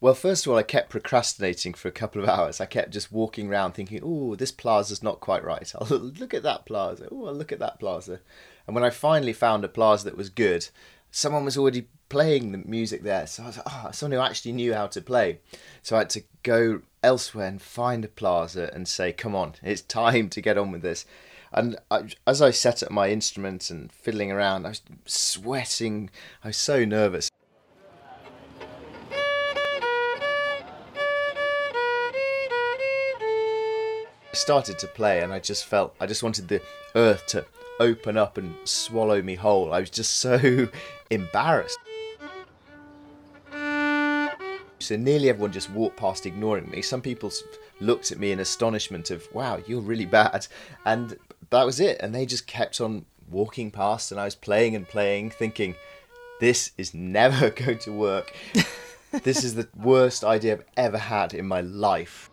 well, 0.00 0.14
first 0.14 0.46
of 0.46 0.52
all, 0.52 0.58
I 0.58 0.62
kept 0.62 0.88
procrastinating 0.88 1.74
for 1.74 1.88
a 1.88 1.92
couple 1.92 2.22
of 2.22 2.28
hours. 2.28 2.60
I 2.60 2.66
kept 2.66 2.92
just 2.92 3.12
walking 3.12 3.48
around 3.48 3.72
thinking, 3.72 4.00
oh, 4.02 4.34
this 4.34 4.52
plaza's 4.52 5.02
not 5.02 5.20
quite 5.20 5.44
right. 5.44 5.70
I'll 5.80 5.86
look 5.88 6.32
at 6.32 6.42
that 6.44 6.64
plaza. 6.64 7.08
Oh, 7.10 7.26
I'll 7.26 7.34
look 7.34 7.52
at 7.52 7.58
that 7.58 7.78
plaza. 7.78 8.20
And 8.66 8.74
when 8.74 8.84
I 8.84 8.90
finally 8.90 9.32
found 9.32 9.64
a 9.64 9.68
plaza 9.68 10.04
that 10.04 10.16
was 10.16 10.30
good, 10.30 10.68
someone 11.10 11.44
was 11.44 11.58
already 11.58 11.88
playing 12.08 12.52
the 12.52 12.58
music 12.58 13.02
there. 13.02 13.26
So 13.26 13.42
I 13.42 13.46
was 13.46 13.56
like, 13.56 13.66
oh, 13.68 13.90
someone 13.92 14.18
who 14.18 14.24
actually 14.24 14.52
knew 14.52 14.74
how 14.74 14.86
to 14.86 15.00
play. 15.02 15.40
So 15.82 15.96
I 15.96 16.00
had 16.00 16.10
to 16.10 16.22
go 16.42 16.82
elsewhere 17.02 17.48
and 17.48 17.60
find 17.60 18.04
a 18.04 18.08
plaza 18.08 18.70
and 18.72 18.86
say, 18.86 19.12
come 19.12 19.34
on, 19.34 19.54
it's 19.62 19.82
time 19.82 20.28
to 20.30 20.40
get 20.40 20.56
on 20.56 20.70
with 20.70 20.82
this. 20.82 21.04
And 21.52 21.76
I, 21.90 22.04
as 22.26 22.40
I 22.40 22.52
set 22.52 22.82
up 22.82 22.90
my 22.90 23.10
instrument 23.10 23.70
and 23.70 23.92
fiddling 23.92 24.30
around, 24.30 24.66
I 24.66 24.70
was 24.70 24.82
sweating. 25.06 26.10
I 26.44 26.48
was 26.48 26.56
so 26.56 26.84
nervous. 26.84 27.28
I 34.32 34.34
started 34.34 34.78
to 34.78 34.86
play 34.86 35.22
and 35.22 35.32
I 35.32 35.40
just 35.40 35.64
felt 35.66 35.96
I 36.00 36.06
just 36.06 36.22
wanted 36.22 36.46
the 36.46 36.62
earth 36.94 37.26
to 37.28 37.44
open 37.80 38.16
up 38.16 38.38
and 38.38 38.54
swallow 38.64 39.20
me 39.20 39.34
whole. 39.34 39.72
I 39.72 39.80
was 39.80 39.90
just 39.90 40.16
so 40.16 40.68
embarrassed. 41.10 41.78
So 44.78 44.96
nearly 44.96 45.28
everyone 45.28 45.52
just 45.52 45.70
walked 45.70 45.96
past 45.96 46.26
ignoring 46.26 46.70
me. 46.70 46.80
Some 46.80 47.02
people 47.02 47.32
looked 47.80 48.12
at 48.12 48.18
me 48.18 48.30
in 48.30 48.38
astonishment 48.40 49.10
of, 49.10 49.26
wow, 49.34 49.60
you're 49.66 49.80
really 49.80 50.06
bad. 50.06 50.46
And 50.86 51.16
that 51.50 51.66
was 51.66 51.80
it. 51.80 51.98
And 52.00 52.14
they 52.14 52.26
just 52.26 52.46
kept 52.46 52.80
on 52.80 53.04
walking 53.28 53.70
past 53.70 54.10
and 54.10 54.20
I 54.20 54.24
was 54.24 54.34
playing 54.34 54.74
and 54.74 54.88
playing 54.88 55.30
thinking, 55.30 55.74
this 56.40 56.72
is 56.78 56.94
never 56.94 57.50
going 57.64 57.78
to 57.80 57.92
work. 57.92 58.34
this 59.22 59.44
is 59.44 59.54
the 59.54 59.68
worst 59.76 60.24
idea 60.24 60.54
I've 60.54 60.64
ever 60.76 60.98
had 60.98 61.34
in 61.34 61.46
my 61.46 61.60
life. 61.60 62.30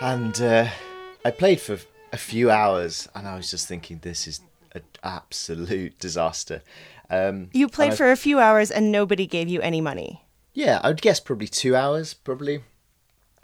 And 0.00 0.40
uh, 0.40 0.68
I 1.24 1.30
played 1.32 1.60
for 1.60 1.78
a 2.12 2.16
few 2.16 2.50
hours 2.50 3.08
and 3.16 3.26
I 3.26 3.36
was 3.36 3.50
just 3.50 3.66
thinking, 3.66 3.98
this 4.02 4.28
is 4.28 4.40
an 4.72 4.82
absolute 5.02 5.98
disaster. 5.98 6.62
Um, 7.10 7.50
you 7.52 7.68
played 7.68 7.94
for 7.94 8.12
a 8.12 8.16
few 8.16 8.38
hours 8.38 8.70
and 8.70 8.92
nobody 8.92 9.26
gave 9.26 9.48
you 9.48 9.60
any 9.60 9.80
money. 9.80 10.22
Yeah, 10.54 10.80
I 10.84 10.88
would 10.88 11.02
guess 11.02 11.18
probably 11.18 11.48
two 11.48 11.74
hours, 11.74 12.14
probably. 12.14 12.62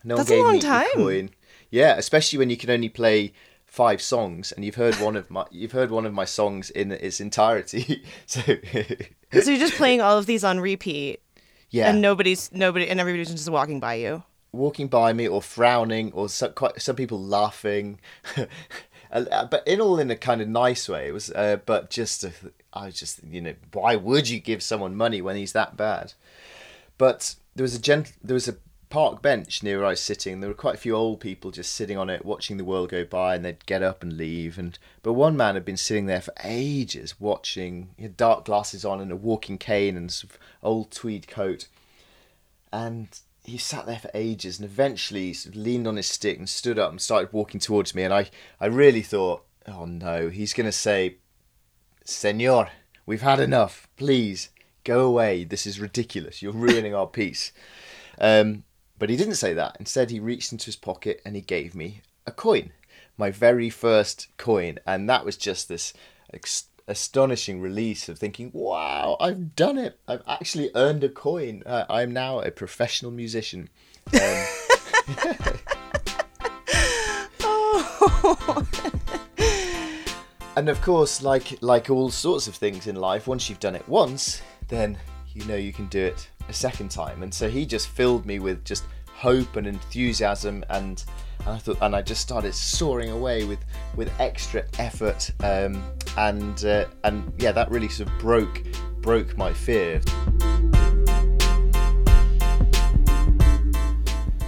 No 0.04 0.16
That's 0.16 0.30
a 0.30 0.42
long 0.42 0.54
me 0.54 0.60
time. 0.60 1.30
Yeah, 1.70 1.96
especially 1.96 2.38
when 2.38 2.50
you 2.50 2.56
can 2.56 2.70
only 2.70 2.88
play 2.88 3.32
five 3.66 4.00
songs 4.00 4.52
and 4.52 4.64
you've 4.64 4.76
heard 4.76 4.94
one 5.00 5.16
of 5.16 5.28
my 5.30 5.44
you've 5.50 5.72
heard 5.72 5.90
one 5.90 6.06
of 6.06 6.12
my 6.12 6.24
songs 6.24 6.70
in 6.70 6.92
its 6.92 7.20
entirety. 7.20 8.04
so 8.26 8.40
So 8.40 9.50
you're 9.50 9.58
just 9.58 9.74
playing 9.74 10.00
all 10.00 10.16
of 10.16 10.26
these 10.26 10.44
on 10.44 10.60
repeat. 10.60 11.20
Yeah. 11.70 11.90
And 11.90 12.00
nobody's 12.00 12.52
nobody 12.52 12.88
and 12.88 13.00
everybody's 13.00 13.30
just 13.30 13.50
walking 13.50 13.80
by 13.80 13.94
you. 13.94 14.22
Walking 14.52 14.86
by 14.86 15.12
me 15.12 15.26
or 15.26 15.42
frowning 15.42 16.12
or 16.12 16.28
some, 16.28 16.52
quite, 16.52 16.80
some 16.80 16.96
people 16.96 17.20
laughing. 17.20 18.00
Uh, 19.12 19.44
but 19.44 19.64
in 19.64 19.80
all 19.80 20.00
in 20.00 20.10
a 20.10 20.16
kind 20.16 20.40
of 20.40 20.48
nice 20.48 20.88
way. 20.88 21.06
It 21.06 21.12
was, 21.12 21.30
uh, 21.30 21.58
but 21.64 21.88
just, 21.88 22.24
I 22.72 22.86
was 22.86 22.98
just, 22.98 23.20
you 23.22 23.40
know, 23.40 23.54
why 23.72 23.94
would 23.94 24.28
you 24.28 24.40
give 24.40 24.60
someone 24.60 24.96
money 24.96 25.22
when 25.22 25.36
he's 25.36 25.52
that 25.52 25.76
bad? 25.76 26.14
But 26.98 27.36
there 27.54 27.62
was 27.62 27.76
a 27.76 27.80
gent, 27.80 28.14
there 28.24 28.34
was 28.34 28.48
a 28.48 28.56
park 28.90 29.22
bench 29.22 29.62
near 29.62 29.78
where 29.78 29.86
I 29.86 29.90
was 29.90 30.00
sitting. 30.00 30.40
There 30.40 30.48
were 30.48 30.54
quite 30.54 30.76
a 30.76 30.78
few 30.78 30.94
old 30.94 31.20
people 31.20 31.50
just 31.50 31.74
sitting 31.74 31.98
on 31.98 32.10
it, 32.10 32.24
watching 32.24 32.56
the 32.56 32.64
world 32.64 32.90
go 32.90 33.04
by, 33.04 33.34
and 33.34 33.44
they'd 33.44 33.66
get 33.66 33.82
up 33.82 34.02
and 34.02 34.16
leave. 34.16 34.58
And 34.58 34.78
but 35.02 35.14
one 35.14 35.36
man 35.36 35.54
had 35.54 35.64
been 35.64 35.76
sitting 35.76 36.06
there 36.06 36.20
for 36.20 36.34
ages, 36.42 37.20
watching. 37.20 37.90
He 37.96 38.04
had 38.04 38.16
dark 38.16 38.44
glasses 38.44 38.84
on 38.84 39.00
and 39.00 39.12
a 39.12 39.16
walking 39.16 39.58
cane 39.58 39.96
and 39.96 40.12
sort 40.12 40.32
of 40.32 40.38
old 40.62 40.90
tweed 40.90 41.28
coat, 41.28 41.68
and 42.72 43.08
he 43.44 43.58
sat 43.58 43.84
there 43.84 43.98
for 43.98 44.10
ages 44.14 44.58
and 44.58 44.64
eventually 44.64 45.34
sort 45.34 45.54
of 45.54 45.60
leaned 45.60 45.86
on 45.86 45.96
his 45.96 46.06
stick 46.06 46.38
and 46.38 46.48
stood 46.48 46.78
up 46.78 46.90
and 46.90 47.00
started 47.00 47.32
walking 47.32 47.60
towards 47.60 47.94
me 47.94 48.02
and 48.02 48.12
I, 48.12 48.30
I 48.58 48.66
really 48.66 49.02
thought, 49.02 49.44
oh 49.68 49.84
no, 49.84 50.30
he's 50.30 50.54
going 50.54 50.64
to 50.64 50.72
say, 50.72 51.18
Senor, 52.04 52.70
we've 53.04 53.20
had 53.20 53.40
enough. 53.40 53.86
Please 53.96 54.48
go 54.82 55.06
away. 55.06 55.44
This 55.44 55.66
is 55.66 55.78
ridiculous. 55.78 56.42
You're 56.42 56.52
ruining 56.52 56.94
our 56.94 57.06
peace. 57.06 57.52
Um, 58.18 58.64
but 58.98 59.10
he 59.10 59.16
didn't 59.16 59.34
say 59.34 59.54
that. 59.54 59.76
Instead, 59.80 60.10
he 60.10 60.20
reached 60.20 60.52
into 60.52 60.66
his 60.66 60.76
pocket 60.76 61.20
and 61.24 61.34
he 61.34 61.42
gave 61.42 61.74
me 61.74 62.02
a 62.26 62.32
coin, 62.32 62.72
my 63.16 63.30
very 63.30 63.70
first 63.70 64.28
coin. 64.36 64.78
And 64.86 65.08
that 65.08 65.24
was 65.24 65.36
just 65.36 65.68
this 65.68 65.92
astonishing 66.86 67.60
release 67.60 68.08
of 68.08 68.18
thinking, 68.18 68.50
wow, 68.52 69.16
I've 69.20 69.56
done 69.56 69.78
it. 69.78 69.98
I've 70.06 70.22
actually 70.28 70.70
earned 70.74 71.04
a 71.04 71.08
coin. 71.08 71.62
Uh, 71.66 71.84
I'm 71.88 72.12
now 72.12 72.40
a 72.40 72.50
professional 72.50 73.10
musician. 73.10 73.68
Um, 74.12 74.46
oh. 77.42 78.66
and 80.56 80.68
of 80.68 80.80
course, 80.82 81.22
like 81.22 81.58
like 81.62 81.90
all 81.90 82.10
sorts 82.10 82.46
of 82.46 82.54
things 82.54 82.86
in 82.86 82.96
life, 82.96 83.26
once 83.26 83.48
you've 83.48 83.60
done 83.60 83.74
it 83.74 83.88
once, 83.88 84.42
then 84.68 84.98
you 85.34 85.44
know 85.46 85.56
you 85.56 85.72
can 85.72 85.86
do 85.86 86.00
it 86.04 86.28
a 86.48 86.52
second 86.52 86.90
time. 86.90 87.22
And 87.22 87.32
so 87.32 87.48
he 87.48 87.66
just 87.66 87.88
filled 87.88 88.26
me 88.26 88.38
with 88.38 88.64
just 88.64 88.84
hope 89.14 89.56
and 89.56 89.66
enthusiasm 89.66 90.64
and 90.70 91.04
and 91.46 91.56
I 91.56 91.58
thought, 91.58 91.78
and 91.82 91.94
I 91.94 92.00
just 92.00 92.22
started 92.22 92.54
soaring 92.54 93.10
away 93.10 93.44
with 93.44 93.58
with 93.96 94.10
extra 94.18 94.64
effort, 94.78 95.30
um, 95.40 95.82
and 96.16 96.64
uh, 96.64 96.86
and 97.04 97.32
yeah, 97.38 97.52
that 97.52 97.70
really 97.70 97.88
sort 97.88 98.08
of 98.08 98.18
broke 98.18 98.62
broke 99.02 99.36
my 99.36 99.52
fear. 99.52 100.00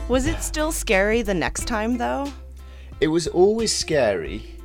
Was 0.09 0.27
it 0.27 0.41
still 0.41 0.73
scary 0.73 1.23
the 1.23 1.35
next 1.35 1.67
time 1.67 1.99
though? 1.99 2.33
It 3.01 3.09
was 3.09 3.27
always 3.27 3.75
scary 3.75 4.57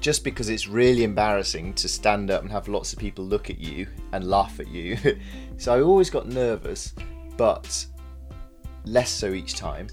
just 0.00 0.24
because 0.24 0.48
it's 0.48 0.68
really 0.68 1.02
embarrassing 1.04 1.74
to 1.74 1.88
stand 1.88 2.30
up 2.30 2.42
and 2.42 2.50
have 2.50 2.68
lots 2.68 2.92
of 2.92 2.98
people 2.98 3.24
look 3.24 3.50
at 3.50 3.58
you 3.58 3.86
and 4.12 4.30
laugh 4.30 4.60
at 4.60 4.68
you. 4.68 4.96
so 5.58 5.74
I 5.74 5.82
always 5.82 6.08
got 6.08 6.26
nervous, 6.26 6.94
but 7.36 7.86
less 8.84 9.10
so 9.10 9.34
each 9.34 9.54
time 9.54 9.88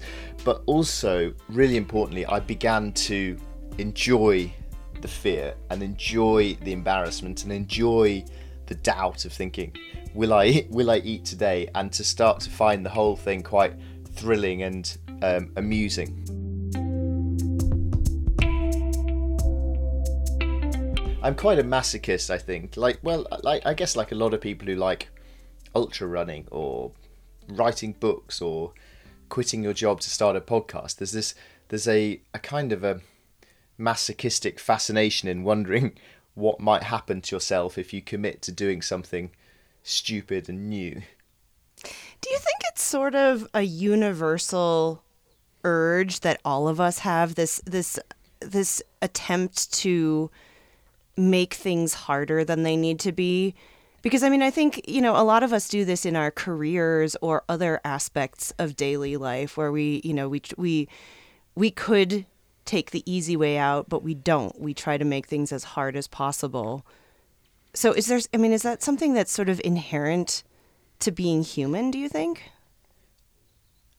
but 0.46 0.62
also, 0.66 1.34
really 1.48 1.76
importantly, 1.76 2.24
I 2.24 2.38
began 2.38 2.92
to 2.92 3.36
enjoy 3.78 4.54
the 5.00 5.08
fear 5.08 5.56
and 5.70 5.82
enjoy 5.82 6.54
the 6.62 6.72
embarrassment 6.72 7.42
and 7.42 7.52
enjoy 7.52 8.24
the 8.66 8.76
doubt 8.76 9.24
of 9.24 9.32
thinking, 9.32 9.76
will 10.14 10.32
I 10.32 10.64
will 10.70 10.88
I 10.88 10.98
eat 10.98 11.24
today? 11.24 11.68
And 11.74 11.92
to 11.94 12.04
start 12.04 12.38
to 12.42 12.50
find 12.50 12.86
the 12.86 12.90
whole 12.90 13.16
thing 13.16 13.42
quite 13.42 13.74
thrilling 14.12 14.62
and 14.62 14.96
um, 15.20 15.52
amusing. 15.56 16.22
I'm 21.24 21.34
quite 21.34 21.58
a 21.58 21.64
masochist, 21.64 22.30
I 22.30 22.38
think. 22.38 22.76
Like, 22.76 23.00
well, 23.02 23.26
like 23.42 23.66
I 23.66 23.74
guess 23.74 23.96
like 23.96 24.12
a 24.12 24.14
lot 24.14 24.32
of 24.32 24.40
people 24.40 24.68
who 24.68 24.76
like 24.76 25.08
ultra 25.76 26.06
running 26.06 26.48
or 26.50 26.90
writing 27.48 27.92
books 28.00 28.40
or 28.40 28.72
quitting 29.28 29.62
your 29.62 29.74
job 29.74 30.00
to 30.00 30.08
start 30.08 30.34
a 30.34 30.40
podcast. 30.40 30.96
There's 30.96 31.12
this 31.12 31.34
there's 31.68 31.86
a, 31.86 32.20
a 32.32 32.38
kind 32.38 32.72
of 32.72 32.82
a 32.82 33.00
masochistic 33.76 34.58
fascination 34.58 35.28
in 35.28 35.44
wondering 35.44 35.92
what 36.34 36.60
might 36.60 36.84
happen 36.84 37.20
to 37.20 37.36
yourself 37.36 37.76
if 37.76 37.92
you 37.92 38.00
commit 38.00 38.40
to 38.42 38.52
doing 38.52 38.80
something 38.80 39.30
stupid 39.82 40.48
and 40.48 40.70
new. 40.70 41.02
Do 41.82 42.30
you 42.30 42.38
think 42.38 42.60
it's 42.70 42.82
sort 42.82 43.14
of 43.14 43.46
a 43.52 43.62
universal 43.62 45.02
urge 45.62 46.20
that 46.20 46.40
all 46.42 46.68
of 46.68 46.80
us 46.80 47.00
have 47.00 47.34
this 47.34 47.60
this 47.66 47.98
this 48.40 48.82
attempt 49.02 49.72
to 49.74 50.30
make 51.18 51.52
things 51.52 51.92
harder 51.94 52.44
than 52.44 52.62
they 52.62 52.76
need 52.76 52.98
to 53.00 53.12
be? 53.12 53.54
Because 54.06 54.22
I 54.22 54.28
mean, 54.28 54.40
I 54.40 54.52
think, 54.52 54.88
you 54.88 55.00
know, 55.00 55.16
a 55.16 55.26
lot 55.26 55.42
of 55.42 55.52
us 55.52 55.68
do 55.68 55.84
this 55.84 56.06
in 56.06 56.14
our 56.14 56.30
careers 56.30 57.16
or 57.20 57.42
other 57.48 57.80
aspects 57.84 58.52
of 58.56 58.76
daily 58.76 59.16
life 59.16 59.56
where 59.56 59.72
we, 59.72 60.00
you 60.04 60.14
know, 60.14 60.28
we 60.28 60.42
we 60.56 60.88
we 61.56 61.72
could 61.72 62.24
take 62.64 62.92
the 62.92 63.02
easy 63.04 63.36
way 63.36 63.58
out, 63.58 63.88
but 63.88 64.04
we 64.04 64.14
don't. 64.14 64.60
We 64.60 64.74
try 64.74 64.96
to 64.96 65.04
make 65.04 65.26
things 65.26 65.50
as 65.50 65.64
hard 65.64 65.96
as 65.96 66.06
possible. 66.06 66.86
So 67.74 67.90
is 67.90 68.06
there 68.06 68.20
I 68.32 68.36
mean 68.36 68.52
is 68.52 68.62
that 68.62 68.80
something 68.80 69.12
that's 69.12 69.32
sort 69.32 69.48
of 69.48 69.60
inherent 69.64 70.44
to 71.00 71.10
being 71.10 71.42
human, 71.42 71.90
do 71.90 71.98
you 71.98 72.08
think? 72.08 72.52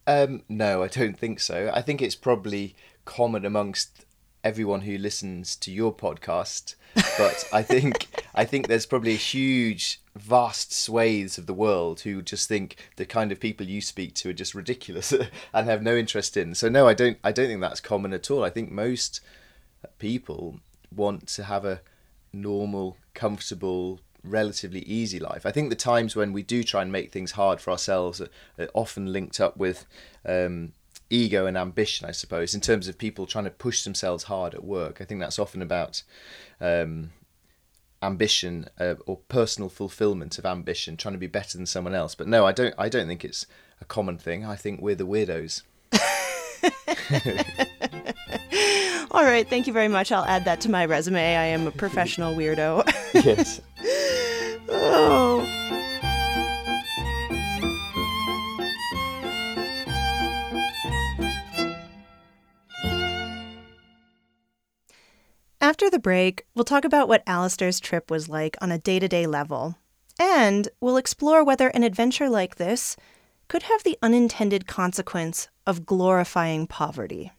Um, 0.08 0.42
no, 0.48 0.84
I 0.84 0.88
don't 0.88 1.20
think 1.20 1.42
so. 1.42 1.70
I 1.74 1.82
think 1.82 2.02
it's 2.02 2.16
probably 2.16 2.78
common 3.04 3.44
amongst 3.44 4.06
everyone 4.48 4.80
who 4.80 4.98
listens 4.98 5.58
to 5.58 5.70
your 5.70 5.94
podcast, 5.94 6.75
but 6.96 7.50
I 7.51 7.62
think 7.62 8.08
I 8.34 8.46
think 8.46 8.68
there's 8.68 8.86
probably 8.86 9.12
a 9.12 9.18
huge, 9.34 10.00
vast 10.16 10.72
swathes 10.72 11.38
of 11.38 11.48
the 11.48 11.54
world 11.54 12.00
who 12.00 12.22
just 12.22 12.48
think 12.48 12.77
the 12.96 13.06
kind 13.06 13.34
of 13.34 13.42
people 13.42 13.66
you 13.66 13.82
speak 13.82 14.13
to 14.16 14.30
are 14.30 14.34
just 14.34 14.56
ridiculous 14.56 15.13
and 15.54 15.68
have 15.68 15.84
no 15.84 15.98
interest 15.98 16.38
in. 16.38 16.56
So 16.56 16.70
no, 16.70 16.88
I 16.88 16.94
don't. 16.94 17.18
I 17.25 17.34
don't 17.34 17.48
think 17.48 17.60
that's 17.60 17.82
common 17.82 18.13
at 18.13 18.32
all. 18.32 18.46
I 18.46 18.50
think 18.50 18.72
most 18.72 19.20
people 20.00 20.62
want 20.96 21.27
to 21.27 21.44
have 21.44 21.66
a 21.66 21.82
normal, 22.32 22.96
comfortable, 23.13 24.00
relatively 24.24 24.80
easy 24.82 25.20
life. 25.20 25.46
I 25.46 25.51
think 25.51 25.70
the 25.70 25.75
times 25.75 26.16
when 26.16 26.32
we 26.32 26.42
do 26.42 26.63
try 26.63 26.84
and 26.84 26.92
make 26.92 27.12
things 27.12 27.32
hard 27.32 27.60
for 27.60 27.72
ourselves 27.72 28.22
are, 28.22 28.30
often 28.74 29.12
linked 29.12 29.42
up 29.42 29.58
with 29.58 29.86
um, 30.25 30.72
ego 31.10 31.46
and 31.46 31.58
ambition, 31.58 32.08
I 32.08 32.12
suppose, 32.12 32.54
in 32.54 32.62
terms 32.62 32.88
of 32.88 32.98
people 32.98 33.26
trying 33.26 33.46
to 33.46 33.52
push 33.52 33.84
themselves 33.84 34.26
hard 34.26 34.54
at 34.54 34.64
work. 34.64 35.02
I 35.02 35.06
think 35.06 35.20
that's 35.20 35.40
often 35.40 35.62
about 35.62 36.04
um, 36.60 37.12
ambition 38.02 38.68
uh, 38.80 38.96
or 39.06 39.18
personal 39.30 39.70
fulfillment 39.70 40.38
of 40.38 40.46
ambition, 40.46 40.98
trying 40.98 41.14
to 41.14 41.20
be 41.20 41.28
better 41.28 41.58
than 41.58 41.66
someone 41.66 41.96
else. 41.96 42.16
But 42.16 42.28
no, 42.28 42.46
I 42.46 42.52
don't. 42.52 42.76
I 42.78 42.90
don't 42.90 43.08
think 43.08 43.26
it's 43.26 43.46
a 43.82 43.86
common 43.86 44.18
thing. 44.18 44.46
I 44.46 44.56
think 44.56 44.82
we're 44.82 44.96
the 44.96 45.06
weirdos. 45.06 45.64
All 49.12 49.24
right, 49.24 49.50
thank 49.50 49.68
you 49.68 49.74
very 49.74 49.88
much. 49.88 50.12
I'll 50.12 50.26
add 50.26 50.46
that 50.46 50.62
to 50.62 50.70
my 50.70 50.86
resume. 50.86 51.20
I 51.20 51.46
am 51.46 51.66
a 51.66 51.72
professional 51.72 52.36
weirdo. 52.36 52.84
yes. 53.14 53.62
oh. 54.70 55.27
After 65.68 65.90
the 65.90 66.00
break, 66.00 66.46
we'll 66.56 66.64
talk 66.64 66.86
about 66.86 67.10
what 67.10 67.24
Alastair's 67.28 67.82
trip 67.82 68.10
was 68.10 68.30
like 68.30 68.56
on 68.62 68.72
a 68.72 68.78
day 68.78 69.00
to 69.00 69.08
day 69.10 69.28
level. 69.28 69.76
And 70.18 70.70
we'll 70.80 70.96
explore 70.96 71.44
whether 71.44 71.68
an 71.68 71.84
adventure 71.84 72.30
like 72.30 72.56
this 72.56 72.96
could 73.50 73.64
have 73.64 73.84
the 73.84 73.98
unintended 74.02 74.66
consequence 74.66 75.50
of 75.66 75.86
glorifying 75.86 76.68
poverty. 76.68 77.34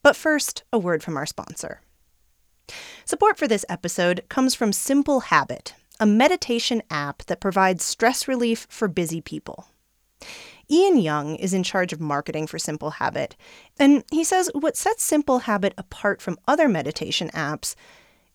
But 0.00 0.14
first, 0.14 0.62
a 0.72 0.78
word 0.78 1.02
from 1.02 1.16
our 1.16 1.26
sponsor. 1.26 1.80
Support 3.04 3.36
for 3.36 3.48
this 3.48 3.64
episode 3.68 4.22
comes 4.28 4.54
from 4.54 4.72
Simple 4.72 5.18
Habit, 5.18 5.74
a 5.98 6.06
meditation 6.06 6.84
app 6.88 7.24
that 7.24 7.40
provides 7.40 7.82
stress 7.82 8.28
relief 8.28 8.68
for 8.70 8.86
busy 8.86 9.20
people. 9.20 9.66
Ian 10.70 10.98
Young 10.98 11.36
is 11.36 11.54
in 11.54 11.62
charge 11.62 11.92
of 11.92 12.00
marketing 12.00 12.46
for 12.46 12.58
Simple 12.58 12.90
Habit, 12.90 13.36
and 13.78 14.04
he 14.10 14.22
says 14.22 14.50
what 14.54 14.76
sets 14.76 15.02
Simple 15.02 15.40
Habit 15.40 15.72
apart 15.78 16.20
from 16.20 16.38
other 16.46 16.68
meditation 16.68 17.30
apps 17.30 17.74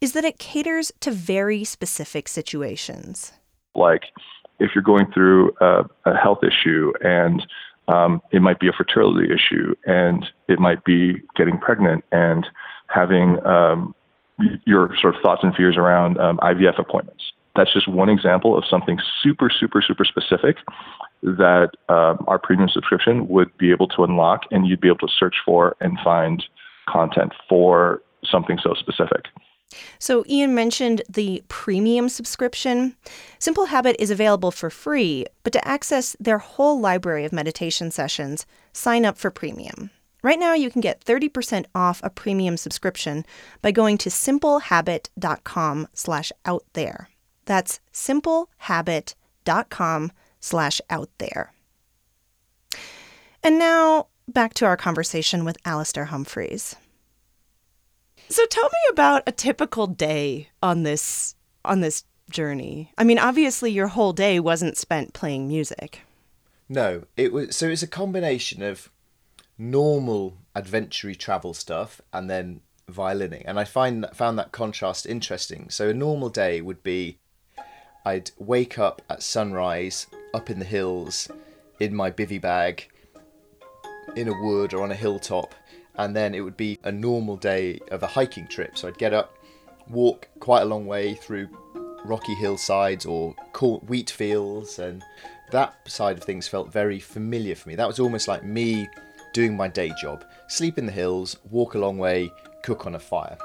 is 0.02 0.14
that 0.14 0.26
it 0.26 0.40
caters 0.40 0.92
to 1.00 1.12
very 1.12 1.64
specific 1.64 2.28
situations. 2.28 3.32
Like 3.76 4.04
if 4.60 4.72
you're 4.74 4.84
going 4.84 5.12
through 5.12 5.54
a, 5.62 5.84
a 6.06 6.16
health 6.16 6.40
issue 6.44 6.92
and 7.02 7.46
um, 7.88 8.22
it 8.32 8.42
might 8.42 8.60
be 8.60 8.68
a 8.68 8.72
fertility 8.72 9.32
issue 9.34 9.76
and 9.86 10.26
it 10.48 10.60
might 10.60 10.84
be 10.86 11.22
getting 11.36 11.58
pregnant 11.58 12.04
and 12.12 12.46
having 12.88 13.46
um, 13.46 13.94
your 14.66 14.96
sort 15.02 15.16
of 15.16 15.22
thoughts 15.22 15.42
and 15.44 15.56
fears 15.56 15.78
around 15.78 16.18
um, 16.20 16.38
IVF 16.38 16.80
appointments. 16.80 17.33
That's 17.56 17.72
just 17.72 17.88
one 17.88 18.10
example 18.10 18.58
of 18.58 18.64
something 18.70 19.00
super, 19.22 19.50
super, 19.50 19.82
super 19.82 20.06
specific 20.06 20.58
that 21.22 21.72
um, 21.88 22.24
our 22.28 22.40
premium 22.40 22.70
subscription 22.70 23.28
would 23.28 23.56
be 23.58 23.72
able 23.72 23.88
to 23.90 24.04
unlock, 24.04 24.42
and 24.52 24.68
you'd 24.68 24.82
be 24.82 24.88
able 24.88 25.08
to 25.08 25.14
search 25.20 25.36
for 25.46 25.76
and 25.80 25.98
find 26.04 26.44
content 26.90 27.32
for 27.48 28.02
something 28.30 28.58
so 28.62 28.74
specific. 28.74 29.26
So, 30.00 30.24
Ian 30.28 30.54
mentioned 30.54 31.02
the 31.10 31.44
premium 31.48 32.10
subscription. 32.10 32.96
Simple 33.40 33.66
Habit 33.66 33.96
is 34.00 34.12
available 34.12 34.52
for 34.52 34.70
free, 34.70 35.26
but 35.44 35.54
to 35.54 35.68
access 35.68 36.16
their 36.20 36.38
whole 36.38 36.80
library 36.80 37.26
of 37.26 37.34
meditation 37.34 37.90
sessions, 37.90 38.46
sign 38.72 39.06
up 39.06 39.18
for 39.18 39.32
premium. 39.32 39.90
Right 40.22 40.40
now, 40.40 40.54
you 40.54 40.70
can 40.70 40.82
get 40.82 41.04
30% 41.04 41.66
off 41.76 42.00
a 42.04 42.10
premium 42.10 42.56
subscription 42.56 43.26
by 43.62 43.72
going 43.72 43.98
to 44.00 44.10
simplehabit.com 44.10 45.88
slash 45.94 46.32
out 46.46 46.64
there. 46.74 47.10
That's 47.46 47.80
simplehabit.com 47.92 50.12
slash 50.40 50.82
out 50.90 51.10
there. 51.18 51.54
And 53.44 53.60
now 53.60 54.08
back 54.28 54.54
to 54.56 54.66
our 54.66 54.78
conversation 54.78 55.46
with 55.46 55.58
Alastair 55.66 56.06
Humphreys. 56.06 56.76
So 58.30 58.46
tell 58.46 58.66
me 58.66 58.80
about 58.90 59.24
a 59.28 59.32
typical 59.32 59.88
day 59.88 60.50
on 60.62 60.84
this 60.84 61.36
on 61.66 61.82
this 61.82 62.06
journey. 62.30 62.92
I 62.98 63.04
mean, 63.04 63.20
obviously 63.20 63.72
your 63.72 63.88
whole 63.88 64.14
day 64.14 64.40
wasn't 64.40 64.78
spent 64.78 65.14
playing 65.14 65.48
music. 65.48 66.02
No, 66.70 67.04
it 67.18 67.34
was 67.34 67.56
so 67.56 67.68
it's 67.68 67.84
a 67.84 67.88
combination 67.88 68.62
of 68.62 68.90
normal 69.58 70.38
adventure 70.56 71.14
travel 71.14 71.54
stuff 71.54 72.02
and 72.12 72.30
then 72.30 72.62
violining, 72.90 73.46
and 73.46 73.60
I 73.60 73.66
find 73.66 74.06
found 74.14 74.40
that 74.40 74.52
contrast 74.52 75.06
interesting. 75.06 75.70
So 75.70 75.90
a 75.90 75.94
normal 75.94 76.30
day 76.30 76.62
would 76.62 76.82
be 76.82 77.20
I'd 78.06 78.32
wake 78.38 78.78
up 78.78 79.02
at 79.10 79.24
sunrise 79.24 80.08
up 80.34 80.50
in 80.50 80.60
the 80.60 80.66
hills 80.66 81.30
in 81.80 81.96
my 81.96 82.12
bivy 82.12 82.40
bag 82.40 82.90
in 84.16 84.28
a 84.28 84.42
wood 84.42 84.74
or 84.74 84.84
on 84.84 84.92
a 84.92 84.96
hilltop 84.96 85.56
and 85.96 86.16
then 86.16 86.34
it 86.34 86.42
would 86.42 86.58
be 86.58 86.80
a 86.84 86.92
normal 86.92 87.38
day 87.38 87.80
of 87.92 88.04
a 88.04 88.08
hiking 88.08 88.48
trip. 88.48 88.78
So 88.78 88.88
I'd 88.88 88.98
get 88.98 89.14
up, 89.14 89.38
walk 89.90 90.28
quite 90.40 90.62
a 90.62 90.66
long 90.66 90.86
way 90.86 91.14
through 91.16 91.50
rocky 92.04 92.36
hillsides 92.36 93.06
or 93.06 93.34
wheat 93.88 94.10
fields, 94.10 94.80
and 94.80 95.04
that 95.52 95.76
side 95.88 96.18
of 96.18 96.24
things 96.24 96.48
felt 96.48 96.72
very 96.72 97.00
familiar 97.00 97.56
for 97.56 97.70
me. 97.70 97.76
That 97.76 97.88
was 97.88 98.00
almost 98.00 98.28
like 98.28 98.44
me 98.44 98.90
doing 99.34 99.56
my 99.56 99.68
day 99.68 99.92
job 100.00 100.26
sleep 100.48 100.78
in 100.78 100.86
the 100.86 100.92
hills, 100.92 101.38
walk 101.50 101.74
a 101.74 101.80
long 101.80 101.98
way, 101.98 102.32
cook 102.64 102.86
on 102.86 102.96
a 102.96 103.00
fire. 103.00 103.38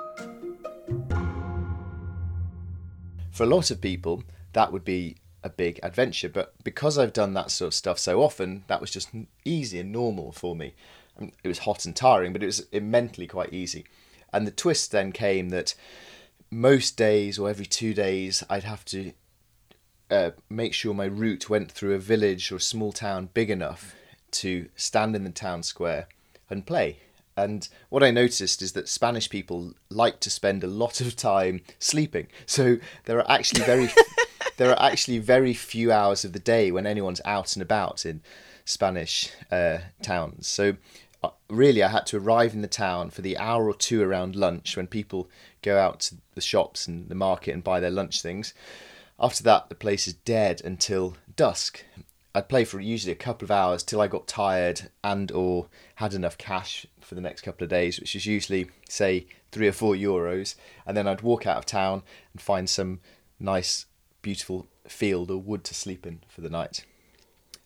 For 3.30 3.44
a 3.44 3.46
lot 3.46 3.70
of 3.70 3.80
people, 3.80 4.24
that 4.52 4.72
would 4.72 4.84
be 4.84 5.16
a 5.44 5.48
big 5.48 5.78
adventure, 5.82 6.28
but 6.28 6.54
because 6.64 6.98
I've 6.98 7.12
done 7.12 7.34
that 7.34 7.50
sort 7.50 7.68
of 7.68 7.74
stuff 7.74 7.98
so 7.98 8.22
often, 8.22 8.64
that 8.66 8.80
was 8.80 8.90
just 8.90 9.10
easy 9.44 9.78
and 9.78 9.92
normal 9.92 10.32
for 10.32 10.56
me 10.56 10.74
it 11.20 11.48
was 11.48 11.60
hot 11.60 11.84
and 11.84 11.94
tiring, 11.94 12.32
but 12.32 12.42
it 12.42 12.46
was 12.46 12.66
mentally 12.72 13.26
quite 13.26 13.52
easy. 13.52 13.84
And 14.32 14.46
the 14.46 14.52
twist 14.52 14.92
then 14.92 15.12
came 15.12 15.48
that 15.50 15.74
most 16.50 16.96
days 16.96 17.38
or 17.38 17.48
every 17.48 17.66
two 17.66 17.94
days, 17.94 18.44
I'd 18.48 18.64
have 18.64 18.84
to 18.86 19.12
uh, 20.10 20.30
make 20.48 20.74
sure 20.74 20.94
my 20.94 21.06
route 21.06 21.50
went 21.50 21.70
through 21.72 21.94
a 21.94 21.98
village 21.98 22.50
or 22.52 22.56
a 22.56 22.60
small 22.60 22.92
town 22.92 23.30
big 23.34 23.50
enough 23.50 23.94
to 24.30 24.68
stand 24.76 25.16
in 25.16 25.24
the 25.24 25.30
town 25.30 25.62
square 25.62 26.08
and 26.48 26.66
play. 26.66 26.98
And 27.36 27.68
what 27.88 28.02
I 28.02 28.10
noticed 28.10 28.62
is 28.62 28.72
that 28.72 28.88
Spanish 28.88 29.30
people 29.30 29.72
like 29.90 30.18
to 30.20 30.30
spend 30.30 30.64
a 30.64 30.68
lot 30.68 31.00
of 31.00 31.14
time 31.14 31.62
sleeping. 31.78 32.26
So 32.46 32.78
there 33.04 33.18
are 33.18 33.30
actually 33.30 33.62
very 33.62 33.90
there 34.56 34.70
are 34.70 34.90
actually 34.90 35.18
very 35.18 35.54
few 35.54 35.92
hours 35.92 36.24
of 36.24 36.32
the 36.32 36.38
day 36.38 36.70
when 36.70 36.86
anyone's 36.86 37.20
out 37.24 37.54
and 37.54 37.62
about 37.62 38.06
in 38.06 38.20
Spanish 38.64 39.30
uh, 39.50 39.78
towns. 40.02 40.46
So 40.46 40.76
uh, 41.22 41.30
really 41.48 41.82
I 41.82 41.88
had 41.88 42.06
to 42.06 42.18
arrive 42.18 42.54
in 42.54 42.62
the 42.62 42.68
town 42.68 43.10
for 43.10 43.22
the 43.22 43.38
hour 43.38 43.68
or 43.68 43.74
two 43.74 44.02
around 44.02 44.36
lunch 44.36 44.76
when 44.76 44.86
people 44.86 45.28
go 45.62 45.78
out 45.78 46.00
to 46.00 46.16
the 46.34 46.40
shops 46.40 46.86
and 46.86 47.08
the 47.08 47.14
market 47.14 47.54
and 47.54 47.64
buy 47.64 47.80
their 47.80 47.90
lunch 47.90 48.22
things. 48.22 48.54
After 49.20 49.42
that, 49.44 49.68
the 49.68 49.74
place 49.74 50.06
is 50.06 50.14
dead 50.14 50.62
until 50.64 51.16
dusk. 51.34 51.84
I'd 52.34 52.48
play 52.48 52.64
for 52.64 52.78
usually 52.78 53.12
a 53.12 53.16
couple 53.16 53.46
of 53.46 53.50
hours 53.50 53.82
till 53.82 54.00
I 54.00 54.06
got 54.06 54.28
tired 54.28 54.90
and 55.02 55.32
or 55.32 55.66
had 55.96 56.14
enough 56.14 56.38
cash 56.38 56.86
for 57.00 57.16
the 57.16 57.20
next 57.20 57.40
couple 57.40 57.64
of 57.64 57.70
days, 57.70 57.98
which 57.98 58.14
is 58.14 58.26
usually 58.26 58.70
say 58.88 59.26
three 59.50 59.66
or 59.66 59.72
four 59.72 59.94
euros, 59.94 60.54
and 60.86 60.96
then 60.96 61.08
I'd 61.08 61.22
walk 61.22 61.46
out 61.46 61.56
of 61.56 61.66
town 61.66 62.02
and 62.32 62.40
find 62.40 62.68
some 62.70 63.00
nice, 63.40 63.86
beautiful 64.22 64.66
field 64.86 65.30
or 65.30 65.38
wood 65.38 65.64
to 65.64 65.74
sleep 65.74 66.06
in 66.06 66.20
for 66.28 66.40
the 66.40 66.50
night. 66.50 66.84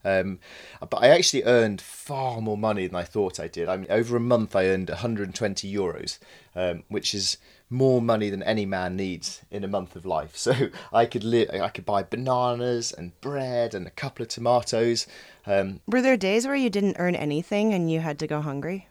Um, 0.04 0.40
but 0.80 0.96
I 0.96 1.08
actually 1.08 1.44
earned 1.44 1.80
far 1.80 2.40
more 2.40 2.58
money 2.58 2.88
than 2.88 2.96
I 2.96 3.04
thought 3.04 3.38
I 3.38 3.46
did. 3.46 3.68
I 3.68 3.76
mean, 3.76 3.86
over 3.88 4.16
a 4.16 4.20
month, 4.20 4.56
I 4.56 4.66
earned 4.66 4.88
120 4.88 5.72
euros, 5.72 6.18
um, 6.56 6.82
which 6.88 7.14
is 7.14 7.36
more 7.70 8.02
money 8.02 8.28
than 8.28 8.42
any 8.42 8.66
man 8.66 8.96
needs 8.96 9.42
in 9.50 9.62
a 9.62 9.68
month 9.68 9.94
of 9.94 10.04
life. 10.04 10.36
So 10.36 10.70
I 10.92 11.06
could 11.06 11.22
li- 11.22 11.48
I 11.48 11.68
could 11.68 11.86
buy 11.86 12.02
bananas 12.02 12.90
and 12.92 13.18
bread 13.20 13.74
and 13.74 13.86
a 13.86 13.90
couple 13.90 14.24
of 14.24 14.28
tomatoes. 14.28 15.06
Um, 15.46 15.80
Were 15.86 16.02
there 16.02 16.16
days 16.16 16.46
where 16.46 16.56
you 16.56 16.68
didn't 16.68 16.96
earn 16.98 17.14
anything 17.14 17.72
and 17.72 17.88
you 17.90 18.00
had 18.00 18.18
to 18.18 18.26
go 18.26 18.40
hungry? 18.40 18.88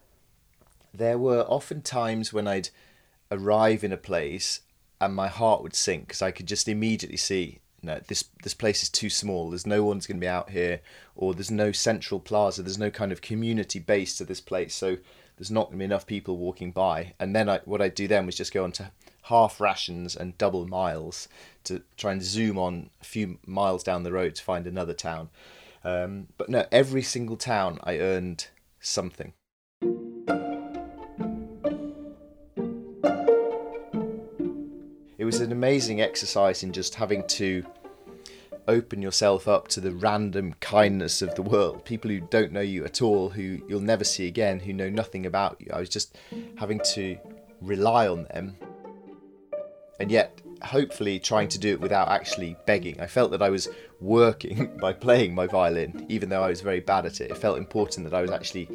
there 0.94 1.18
were 1.18 1.44
often 1.48 1.82
times 1.82 2.34
when 2.34 2.48
I'd 2.48 2.70
arrive 3.32 3.82
in 3.84 3.94
a 3.94 3.98
place 3.98 4.60
and 5.02 5.16
my 5.16 5.28
heart 5.28 5.64
would 5.64 5.76
sink 5.76 6.08
because 6.08 6.22
I 6.22 6.32
could 6.32 6.46
just 6.46 6.68
immediately 6.68 7.18
see, 7.18 7.60
no, 7.82 8.00
this 8.08 8.26
this 8.44 8.54
place 8.54 8.84
is 8.84 8.90
too 8.90 9.10
small. 9.10 9.50
There's 9.50 9.66
no 9.66 9.84
one's 9.84 10.06
going 10.06 10.18
to 10.18 10.22
be 10.22 10.28
out 10.28 10.52
here, 10.52 10.82
or 11.16 11.34
there's 11.34 11.52
no 11.52 11.72
central 11.72 12.20
plaza. 12.20 12.62
There's 12.62 12.78
no 12.78 12.92
kind 12.92 13.12
of 13.12 13.22
community 13.22 13.80
base 13.80 14.16
to 14.18 14.24
this 14.24 14.40
place, 14.40 14.76
so 14.76 14.98
there's 15.38 15.52
not 15.52 15.66
going 15.66 15.74
to 15.74 15.80
be 15.80 15.86
enough 15.86 16.06
people 16.06 16.38
walking 16.38 16.72
by. 16.72 17.14
And 17.20 17.36
then 17.36 17.50
I, 17.50 17.60
what 17.66 17.82
I'd 17.82 17.96
do 17.96 18.08
then 18.08 18.28
was 18.28 18.38
just 18.38 18.54
go 18.54 18.64
on 18.64 18.72
to 18.74 18.92
half 19.24 19.60
rations 19.60 20.16
and 20.16 20.38
double 20.38 20.68
miles 20.68 21.28
to 21.64 21.82
try 21.98 22.12
and 22.12 22.22
zoom 22.22 22.58
on 22.58 22.90
a 23.02 23.06
few 23.06 23.40
miles 23.46 23.84
down 23.84 24.04
the 24.04 24.12
road 24.12 24.36
to 24.36 24.44
find 24.44 24.68
another 24.68 24.94
town. 24.94 25.30
Um, 25.84 26.28
but 26.38 26.50
no, 26.50 26.66
every 26.72 27.02
single 27.02 27.38
town 27.38 27.80
I 27.84 27.98
earned 27.98 28.48
something. 28.80 29.34
Was 35.32 35.40
an 35.40 35.54
amazing 35.54 36.02
exercise 36.02 36.62
in 36.62 36.74
just 36.74 36.96
having 36.96 37.26
to 37.26 37.66
open 38.68 39.02
yourself 39.02 39.48
up 39.48 39.70
to 39.70 39.80
the 39.80 39.94
random 39.94 40.54
kindness 40.60 41.22
of 41.22 41.34
the 41.36 41.42
world. 41.42 41.86
People 41.86 42.12
who 42.12 42.20
don't 42.20 42.52
know 42.52 42.60
you 42.60 42.84
at 42.84 43.02
all, 43.02 43.30
who 43.30 43.62
you'll 43.66 43.80
never 43.80 44.04
see 44.04 44.28
again, 44.28 44.60
who 44.60 44.74
know 44.74 44.90
nothing 44.90 45.26
about 45.26 45.56
you. 45.62 45.68
I 45.72 45.80
was 45.80 45.88
just 45.88 46.18
having 46.58 46.82
to 46.96 47.18
rely 47.62 48.10
on 48.10 48.26
them 48.26 48.58
and 50.02 50.12
yet 50.12 50.42
hopefully 50.64 51.18
trying 51.18 51.48
to 51.48 51.58
do 51.58 51.70
it 51.70 51.80
without 51.80 52.10
actually 52.10 52.58
begging. 52.66 53.00
I 53.00 53.08
felt 53.08 53.32
that 53.32 53.42
I 53.42 53.50
was 53.50 53.70
working 54.02 54.78
by 54.82 54.92
playing 54.92 55.34
my 55.34 55.48
violin, 55.48 56.08
even 56.10 56.28
though 56.28 56.44
I 56.44 56.50
was 56.50 56.60
very 56.60 56.82
bad 56.82 57.06
at 57.06 57.22
it. 57.22 57.32
It 57.32 57.38
felt 57.38 57.58
important 57.58 58.04
that 58.04 58.14
I 58.14 58.22
was 58.22 58.32
actually 58.32 58.68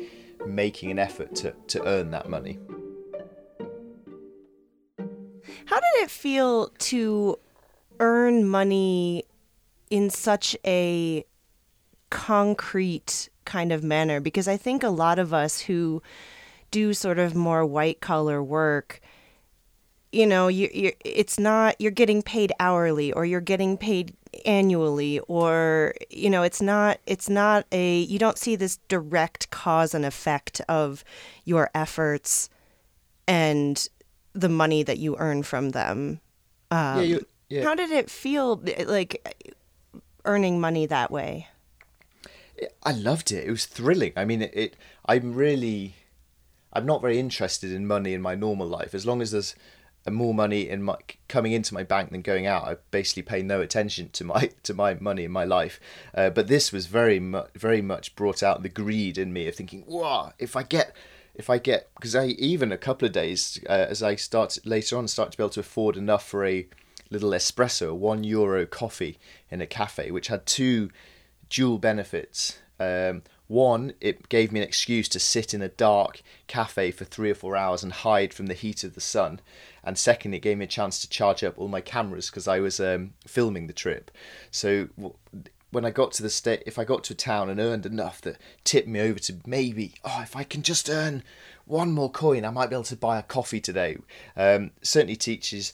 making 0.46 0.90
an 0.90 0.98
effort 0.98 1.36
to, 1.36 1.52
to 1.66 1.86
earn 1.86 2.12
that 2.12 2.30
money. 2.30 2.58
How 5.66 5.76
did 5.76 6.04
it 6.04 6.10
feel 6.10 6.68
to 6.78 7.38
earn 7.98 8.48
money 8.48 9.24
in 9.90 10.10
such 10.10 10.56
a 10.64 11.24
concrete 12.10 13.28
kind 13.44 13.72
of 13.72 13.82
manner? 13.82 14.20
Because 14.20 14.46
I 14.46 14.56
think 14.56 14.82
a 14.82 14.88
lot 14.88 15.18
of 15.18 15.34
us 15.34 15.60
who 15.60 16.02
do 16.70 16.94
sort 16.94 17.18
of 17.18 17.34
more 17.34 17.66
white 17.66 18.00
collar 18.00 18.42
work, 18.42 19.00
you 20.12 20.26
know, 20.26 20.46
you, 20.46 20.68
you 20.72 20.92
it's 21.04 21.38
not 21.38 21.74
you're 21.80 21.90
getting 21.90 22.22
paid 22.22 22.52
hourly 22.60 23.12
or 23.12 23.26
you're 23.26 23.40
getting 23.40 23.76
paid 23.76 24.14
annually 24.44 25.18
or 25.26 25.94
you 26.10 26.30
know 26.30 26.42
it's 26.42 26.60
not 26.60 27.00
it's 27.06 27.28
not 27.28 27.66
a 27.72 28.00
you 28.00 28.18
don't 28.18 28.38
see 28.38 28.54
this 28.54 28.76
direct 28.88 29.50
cause 29.50 29.94
and 29.94 30.04
effect 30.04 30.60
of 30.68 31.02
your 31.44 31.70
efforts 31.74 32.50
and 33.26 33.88
the 34.40 34.48
money 34.48 34.82
that 34.82 34.98
you 34.98 35.16
earn 35.18 35.42
from 35.42 35.70
them. 35.70 36.20
Um, 36.70 36.98
yeah, 36.98 37.02
you, 37.02 37.26
yeah. 37.48 37.62
How 37.64 37.74
did 37.74 37.90
it 37.90 38.10
feel 38.10 38.62
like 38.86 39.54
earning 40.24 40.60
money 40.60 40.86
that 40.86 41.10
way? 41.10 41.48
I 42.82 42.92
loved 42.92 43.32
it. 43.32 43.46
It 43.46 43.50
was 43.50 43.66
thrilling. 43.66 44.12
I 44.16 44.24
mean, 44.24 44.42
it, 44.42 44.52
it. 44.54 44.76
I'm 45.06 45.34
really. 45.34 45.94
I'm 46.72 46.86
not 46.86 47.00
very 47.00 47.18
interested 47.18 47.72
in 47.72 47.86
money 47.86 48.12
in 48.12 48.20
my 48.20 48.34
normal 48.34 48.66
life. 48.66 48.94
As 48.94 49.06
long 49.06 49.22
as 49.22 49.30
there's 49.30 49.54
more 50.10 50.34
money 50.34 50.68
in 50.68 50.82
my 50.82 50.96
coming 51.28 51.52
into 51.52 51.74
my 51.74 51.82
bank 51.82 52.10
than 52.10 52.22
going 52.22 52.46
out, 52.46 52.64
I 52.64 52.76
basically 52.90 53.22
pay 53.22 53.42
no 53.42 53.60
attention 53.60 54.10
to 54.10 54.24
my 54.24 54.50
to 54.62 54.74
my 54.74 54.94
money 54.94 55.24
in 55.24 55.32
my 55.32 55.44
life. 55.44 55.80
Uh, 56.14 56.30
but 56.30 56.48
this 56.48 56.72
was 56.72 56.86
very 56.86 57.20
much 57.20 57.50
very 57.54 57.82
much 57.82 58.14
brought 58.16 58.42
out 58.42 58.62
the 58.62 58.68
greed 58.68 59.18
in 59.18 59.32
me 59.32 59.48
of 59.48 59.54
thinking, 59.54 59.84
"Wow, 59.86 60.32
if 60.38 60.56
I 60.56 60.62
get." 60.62 60.94
If 61.36 61.50
I 61.50 61.58
get 61.58 61.88
because 61.94 62.16
I 62.16 62.26
even 62.26 62.72
a 62.72 62.78
couple 62.78 63.06
of 63.06 63.12
days 63.12 63.60
uh, 63.68 63.86
as 63.88 64.02
I 64.02 64.16
start 64.16 64.58
later 64.64 64.96
on 64.96 65.06
start 65.06 65.32
to 65.32 65.38
be 65.38 65.42
able 65.42 65.50
to 65.50 65.60
afford 65.60 65.96
enough 65.96 66.26
for 66.26 66.44
a 66.44 66.66
little 67.10 67.30
espresso, 67.30 67.94
one 67.94 68.24
euro 68.24 68.66
coffee 68.66 69.18
in 69.50 69.60
a 69.60 69.66
cafe, 69.66 70.10
which 70.10 70.28
had 70.28 70.46
two 70.46 70.90
dual 71.48 71.78
benefits. 71.78 72.58
Um, 72.80 73.22
one, 73.48 73.92
it 74.00 74.28
gave 74.28 74.50
me 74.50 74.60
an 74.60 74.66
excuse 74.66 75.08
to 75.10 75.20
sit 75.20 75.54
in 75.54 75.62
a 75.62 75.68
dark 75.68 76.22
cafe 76.48 76.90
for 76.90 77.04
three 77.04 77.30
or 77.30 77.34
four 77.34 77.56
hours 77.56 77.84
and 77.84 77.92
hide 77.92 78.34
from 78.34 78.46
the 78.46 78.54
heat 78.54 78.82
of 78.82 78.94
the 78.94 79.00
sun. 79.00 79.40
And 79.84 79.96
second, 79.96 80.34
it 80.34 80.40
gave 80.40 80.58
me 80.58 80.64
a 80.64 80.68
chance 80.68 81.00
to 81.00 81.08
charge 81.08 81.44
up 81.44 81.56
all 81.56 81.68
my 81.68 81.80
cameras 81.80 82.28
because 82.28 82.48
I 82.48 82.58
was 82.58 82.80
um, 82.80 83.14
filming 83.24 83.68
the 83.68 83.72
trip. 83.72 84.10
So 84.50 84.88
when 85.70 85.84
I 85.84 85.90
got 85.90 86.12
to 86.12 86.22
the 86.22 86.30
state, 86.30 86.62
if 86.66 86.78
I 86.78 86.84
got 86.84 87.04
to 87.04 87.12
a 87.12 87.16
town 87.16 87.50
and 87.50 87.60
earned 87.60 87.86
enough 87.86 88.20
that 88.22 88.38
tipped 88.64 88.88
me 88.88 89.00
over 89.00 89.18
to 89.20 89.36
maybe, 89.46 89.94
oh, 90.04 90.20
if 90.22 90.36
I 90.36 90.44
can 90.44 90.62
just 90.62 90.88
earn 90.88 91.22
one 91.64 91.92
more 91.92 92.10
coin, 92.10 92.44
I 92.44 92.50
might 92.50 92.70
be 92.70 92.76
able 92.76 92.84
to 92.84 92.96
buy 92.96 93.18
a 93.18 93.22
coffee 93.22 93.60
today. 93.60 93.98
Um, 94.36 94.70
certainly 94.82 95.16
teaches 95.16 95.72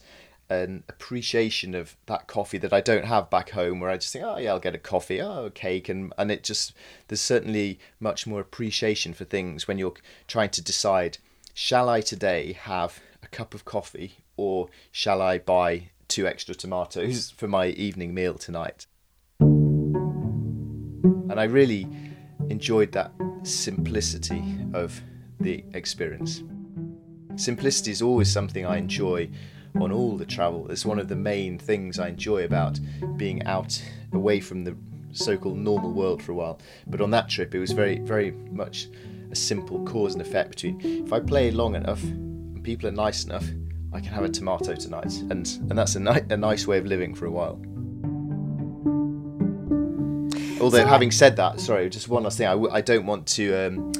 an 0.49 0.83
appreciation 0.89 1.73
of 1.73 1.95
that 2.07 2.27
coffee 2.27 2.57
that 2.57 2.73
I 2.73 2.81
don't 2.81 3.05
have 3.05 3.29
back 3.29 3.51
home, 3.51 3.79
where 3.79 3.89
I 3.89 3.97
just 3.97 4.13
think, 4.13 4.25
oh 4.25 4.37
yeah, 4.37 4.51
I'll 4.51 4.59
get 4.59 4.75
a 4.75 4.79
coffee, 4.79 5.21
oh 5.21 5.45
a 5.45 5.51
cake, 5.51 5.89
and 5.89 6.13
and 6.17 6.31
it 6.31 6.43
just 6.43 6.73
there's 7.07 7.21
certainly 7.21 7.79
much 7.99 8.27
more 8.27 8.41
appreciation 8.41 9.13
for 9.13 9.25
things 9.25 9.67
when 9.67 9.77
you're 9.77 9.93
trying 10.27 10.49
to 10.49 10.61
decide, 10.61 11.17
shall 11.53 11.89
I 11.89 12.01
today 12.01 12.53
have 12.53 12.99
a 13.21 13.27
cup 13.27 13.53
of 13.53 13.65
coffee 13.65 14.17
or 14.35 14.69
shall 14.91 15.21
I 15.21 15.37
buy 15.37 15.89
two 16.07 16.27
extra 16.27 16.55
tomatoes 16.55 17.31
for 17.37 17.47
my 17.47 17.67
evening 17.67 18.13
meal 18.13 18.35
tonight? 18.35 18.85
And 21.29 21.39
I 21.39 21.43
really 21.43 21.87
enjoyed 22.49 22.91
that 22.93 23.11
simplicity 23.43 24.43
of 24.73 24.99
the 25.39 25.63
experience. 25.73 26.43
Simplicity 27.35 27.91
is 27.91 28.01
always 28.01 28.31
something 28.31 28.65
I 28.65 28.77
enjoy 28.77 29.29
on 29.79 29.91
all 29.91 30.17
the 30.17 30.25
travel. 30.25 30.69
It's 30.69 30.85
one 30.85 30.99
of 30.99 31.07
the 31.07 31.15
main 31.15 31.57
things 31.57 31.99
I 31.99 32.09
enjoy 32.09 32.45
about 32.45 32.79
being 33.17 33.43
out 33.45 33.81
away 34.11 34.39
from 34.39 34.63
the 34.63 34.75
so 35.11 35.37
called 35.37 35.57
normal 35.57 35.91
world 35.91 36.21
for 36.21 36.31
a 36.31 36.35
while. 36.35 36.59
But 36.87 37.01
on 37.01 37.11
that 37.11 37.29
trip, 37.29 37.53
it 37.53 37.59
was 37.59 37.71
very, 37.71 37.99
very 37.99 38.31
much 38.31 38.87
a 39.31 39.35
simple 39.35 39.83
cause 39.85 40.13
and 40.13 40.21
effect 40.21 40.51
between 40.51 40.79
if 41.05 41.13
I 41.13 41.19
play 41.19 41.51
long 41.51 41.75
enough 41.75 42.03
and 42.03 42.63
people 42.63 42.87
are 42.87 42.91
nice 42.91 43.25
enough, 43.25 43.45
I 43.91 43.99
can 43.99 44.11
have 44.13 44.23
a 44.23 44.29
tomato 44.29 44.75
tonight. 44.75 45.13
And, 45.29 45.47
and 45.69 45.77
that's 45.77 45.95
a, 45.95 45.99
ni- 45.99 46.21
a 46.29 46.37
nice 46.37 46.67
way 46.67 46.77
of 46.77 46.85
living 46.85 47.13
for 47.13 47.25
a 47.25 47.31
while. 47.31 47.61
Although, 50.63 50.85
having 50.85 51.11
said 51.11 51.35
that, 51.37 51.59
sorry, 51.59 51.89
just 51.89 52.07
one 52.07 52.23
last 52.23 52.37
thing. 52.37 52.47
I 52.47 52.51
w- 52.51 52.71
I 52.71 52.81
don't 52.81 53.05
want 53.05 53.27
to. 53.27 53.53
Um, 53.55 53.91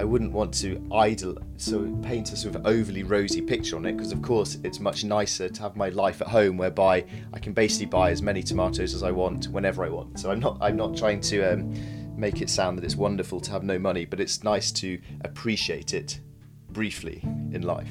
I 0.00 0.04
wouldn't 0.04 0.32
want 0.32 0.54
to 0.54 0.82
idle 0.90 1.36
so 1.58 1.86
paint 2.02 2.32
a 2.32 2.36
sort 2.36 2.54
of 2.54 2.64
overly 2.66 3.02
rosy 3.02 3.42
picture 3.42 3.76
on 3.76 3.84
it 3.84 3.98
because 3.98 4.12
of 4.12 4.22
course 4.22 4.56
it's 4.64 4.80
much 4.80 5.04
nicer 5.04 5.50
to 5.50 5.60
have 5.60 5.76
my 5.76 5.90
life 5.90 6.22
at 6.22 6.28
home 6.28 6.56
whereby 6.56 7.04
I 7.34 7.38
can 7.38 7.52
basically 7.52 7.84
buy 7.84 8.10
as 8.10 8.22
many 8.22 8.42
tomatoes 8.42 8.94
as 8.94 9.02
I 9.02 9.10
want 9.10 9.48
whenever 9.48 9.84
I 9.84 9.90
want. 9.90 10.18
So 10.18 10.30
I'm 10.30 10.40
not 10.40 10.56
I'm 10.62 10.76
not 10.76 10.96
trying 10.96 11.20
to 11.22 11.52
um, 11.52 11.74
make 12.18 12.40
it 12.40 12.48
sound 12.48 12.78
that 12.78 12.84
it's 12.84 12.96
wonderful 12.96 13.40
to 13.40 13.50
have 13.50 13.62
no 13.62 13.78
money, 13.78 14.06
but 14.06 14.20
it's 14.20 14.42
nice 14.42 14.72
to 14.72 14.98
appreciate 15.22 15.92
it 15.92 16.20
briefly 16.70 17.20
in 17.52 17.60
life. 17.60 17.90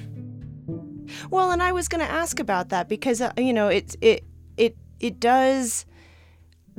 Well, 1.30 1.52
and 1.52 1.62
I 1.62 1.72
was 1.74 1.88
going 1.88 2.06
to 2.06 2.12
ask 2.12 2.40
about 2.40 2.70
that 2.70 2.90
because 2.90 3.22
uh, 3.22 3.34
you 3.38 3.54
know 3.54 3.68
it 3.68 3.96
it 4.02 4.26
it 4.58 4.76
it 5.00 5.20
does 5.20 5.86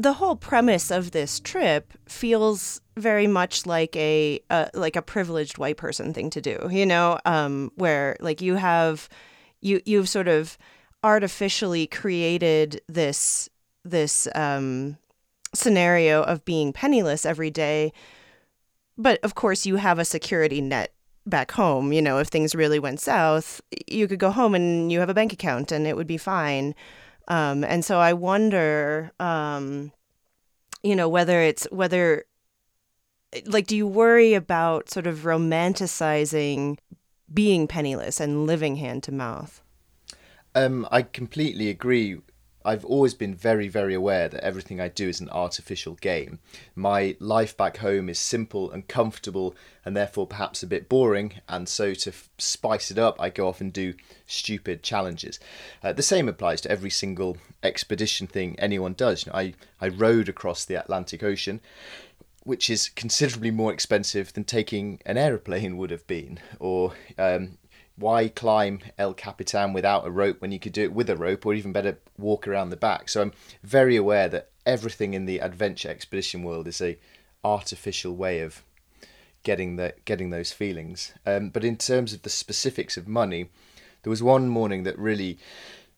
the 0.01 0.15
whole 0.15 0.37
premise 0.37 0.91
of 0.91 1.11
this 1.11 1.41
trip 1.41 1.93
feels 2.09 2.81
very 2.97 3.27
much 3.27 3.67
like 3.67 3.95
a 3.97 4.41
uh, 4.49 4.67
like 4.73 4.97
a 4.97 5.03
privileged 5.03 5.59
white 5.59 5.77
person 5.77 6.15
thing 6.15 6.31
to 6.31 6.41
do 6.41 6.69
you 6.71 6.87
know 6.87 7.19
um, 7.27 7.71
where 7.77 8.17
like 8.21 8.41
you 8.41 8.55
have 8.55 9.09
you 9.61 9.81
you've 9.85 10.09
sort 10.09 10.29
of 10.29 10.57
artificially 11.05 11.87
created 11.87 12.81
this 12.89 13.49
this 13.85 14.27
um, 14.35 14.97
scenario 15.55 16.23
of 16.23 16.45
being 16.45 16.73
penniless 16.73 17.25
every 17.25 17.51
day. 17.51 17.93
But 18.97 19.19
of 19.23 19.35
course 19.35 19.67
you 19.67 19.77
have 19.77 19.99
a 19.99 20.05
security 20.05 20.61
net 20.61 20.95
back 21.27 21.53
home 21.53 21.93
you 21.93 22.01
know 22.01 22.19
if 22.19 22.29
things 22.29 22.55
really 22.55 22.79
went 22.79 22.99
south 22.99 23.61
you 23.87 24.09
could 24.09 24.19
go 24.19 24.31
home 24.31 24.55
and 24.55 24.91
you 24.91 25.01
have 25.01 25.11
a 25.11 25.15
bank 25.15 25.35
account 25.35 25.71
and 25.71 25.87
it 25.87 25.95
would 25.95 26.07
be 26.07 26.17
fine 26.17 26.75
um, 27.31 27.63
and 27.63 27.85
so 27.85 28.01
I 28.01 28.13
wonder, 28.13 29.13
um, 29.21 29.93
you 30.83 30.97
know, 30.97 31.09
whether 31.09 31.41
it's 31.41 31.65
whether, 31.71 32.25
like, 33.47 33.69
do 33.69 33.77
you 33.77 33.87
worry 33.87 34.35
about 34.35 34.91
sort 34.91 35.07
of 35.07 35.21
romanticizing 35.21 36.79
being 37.33 37.69
penniless 37.69 38.19
and 38.19 38.47
living 38.47 38.77
hand 38.77 39.05
to 39.05 39.13
mouth? 39.13 39.63
Um, 40.57 40.89
I 40.91 41.03
completely 41.03 41.71
agree 41.71 42.19
I've 42.71 42.85
always 42.85 43.15
been 43.15 43.35
very, 43.35 43.67
very 43.67 43.95
aware 43.95 44.29
that 44.29 44.45
everything 44.45 44.81
I 44.81 44.87
do 44.87 45.09
is 45.09 45.19
an 45.19 45.29
artificial 45.31 45.95
game. 45.95 46.39
My 46.77 47.17
life 47.19 47.57
back 47.57 47.79
home 47.79 48.09
is 48.09 48.21
simple 48.21 48.71
and 48.71 48.87
comfortable 48.87 49.57
and 49.85 49.97
therefore 49.97 50.29
perhaps 50.29 50.63
a 50.63 50.69
bit 50.69 50.89
boring, 50.89 51.33
and 51.49 51.69
so 51.69 51.95
to 51.95 52.11
f- 52.11 52.29
spice 52.39 52.93
it 52.93 52.99
up, 52.99 53.21
I 53.21 53.29
go 53.29 53.49
off 53.49 53.61
and 53.61 53.73
do 53.73 53.95
stupid 54.25 54.85
challenges. 54.85 55.41
Uh, 55.83 55.93
the 55.93 56.05
same 56.05 56.29
applies 56.29 56.61
to 56.61 56.71
every 56.71 56.91
single 56.91 57.39
expedition 57.65 58.29
thing 58.29 58.55
anyone 58.61 58.93
does. 58.93 59.27
You 59.27 59.33
know, 59.33 59.39
I, 59.39 59.55
I 59.81 59.89
rowed 59.89 60.29
across 60.29 60.65
the 60.65 60.77
Atlantic 60.77 61.25
Ocean 61.25 61.61
which 62.45 62.71
is 62.71 62.89
considerably 62.89 63.51
more 63.51 63.73
expensive 63.73 64.33
than 64.33 64.45
taking 64.45 64.99
an 65.05 65.19
aeroplane 65.19 65.77
would 65.77 65.91
have 65.91 66.07
been, 66.07 66.39
or 66.59 66.95
um, 67.19 67.59
why 68.01 68.29
climb 68.29 68.81
El 68.99 69.15
Capitan 69.15 69.73
without 69.73 70.07
a 70.07 70.11
rope 70.11 70.41
when 70.41 70.53
you 70.53 70.59
could 70.59 70.73
do 70.73 70.83
it 70.83 70.93
with 70.93 71.11
a 71.11 71.17
rope, 71.17 71.45
or 71.45 71.55
even 71.55 71.73
better, 71.73 71.99
walk 72.19 72.49
around 72.49 72.71
the 72.71 72.77
back. 72.77 73.09
So 73.09 73.21
I'm 73.21 73.33
very 73.63 73.95
aware 73.95 74.29
that 74.29 74.49
everything 74.67 75.15
in 75.15 75.27
the 75.27 75.39
adventure 75.39 75.91
expedition 75.91 76.43
world 76.43 76.67
is 76.67 76.81
a 76.81 76.99
artificial 77.45 78.17
way 78.17 78.41
of 78.41 78.63
getting 79.43 79.77
the 79.77 79.95
getting 80.05 80.31
those 80.31 80.53
feelings. 80.53 81.13
Um, 81.27 81.51
but 81.51 81.65
in 81.65 81.77
terms 81.77 82.13
of 82.13 82.23
the 82.23 82.31
specifics 82.31 82.97
of 82.97 83.07
money, 83.07 83.51
there 84.03 84.11
was 84.11 84.23
one 84.23 84.49
morning 84.49 84.83
that 84.85 84.99
really 84.99 85.39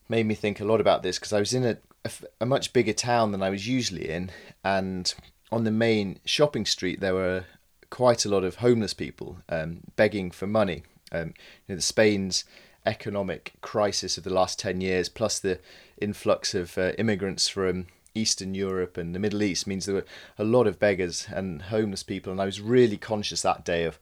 made 0.08 0.26
me 0.26 0.34
think 0.34 0.60
a 0.60 0.64
lot 0.64 0.80
about 0.80 1.02
this 1.02 1.18
because 1.18 1.32
I 1.32 1.40
was 1.40 1.54
in 1.54 1.64
a, 1.64 1.78
a, 2.04 2.10
a 2.40 2.46
much 2.46 2.72
bigger 2.72 2.92
town 2.92 3.32
than 3.32 3.42
I 3.42 3.50
was 3.50 3.68
usually 3.68 4.08
in, 4.08 4.30
and 4.64 5.12
on 5.52 5.64
the 5.64 5.70
main 5.70 6.18
shopping 6.24 6.66
street 6.66 7.00
there 7.00 7.14
were 7.14 7.44
quite 7.90 8.24
a 8.24 8.28
lot 8.28 8.42
of 8.42 8.56
homeless 8.56 8.94
people 8.94 9.38
um, 9.48 9.80
begging 9.96 10.30
for 10.30 10.46
money. 10.46 10.82
Um, 11.12 11.34
you 11.66 11.74
know, 11.74 11.76
the 11.76 11.82
Spain's 11.82 12.44
economic 12.84 13.52
crisis 13.60 14.18
of 14.18 14.24
the 14.24 14.32
last 14.32 14.58
10 14.58 14.80
years, 14.80 15.08
plus 15.08 15.38
the 15.38 15.60
influx 16.00 16.54
of 16.54 16.76
uh, 16.76 16.92
immigrants 16.98 17.48
from 17.48 17.86
Eastern 18.14 18.54
Europe 18.54 18.96
and 18.96 19.14
the 19.14 19.18
Middle 19.18 19.42
East, 19.42 19.66
means 19.66 19.86
there 19.86 19.94
were 19.94 20.06
a 20.38 20.44
lot 20.44 20.66
of 20.66 20.78
beggars 20.78 21.26
and 21.32 21.62
homeless 21.62 22.02
people. 22.02 22.32
And 22.32 22.40
I 22.40 22.46
was 22.46 22.60
really 22.60 22.96
conscious 22.96 23.42
that 23.42 23.64
day 23.64 23.84
of 23.84 23.98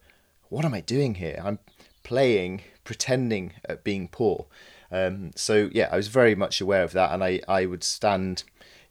what 0.49 0.65
am 0.65 0.73
I 0.73 0.81
doing 0.81 1.15
here? 1.15 1.41
I'm 1.43 1.59
playing, 2.03 2.61
pretending 2.83 3.53
at 3.65 3.83
being 3.83 4.07
poor. 4.07 4.47
Um, 4.91 5.31
so, 5.35 5.69
yeah, 5.71 5.87
I 5.91 5.95
was 5.95 6.07
very 6.09 6.35
much 6.35 6.59
aware 6.59 6.83
of 6.83 6.91
that. 6.93 7.13
And 7.13 7.23
I, 7.23 7.39
I 7.47 7.65
would 7.65 7.83
stand 7.83 8.43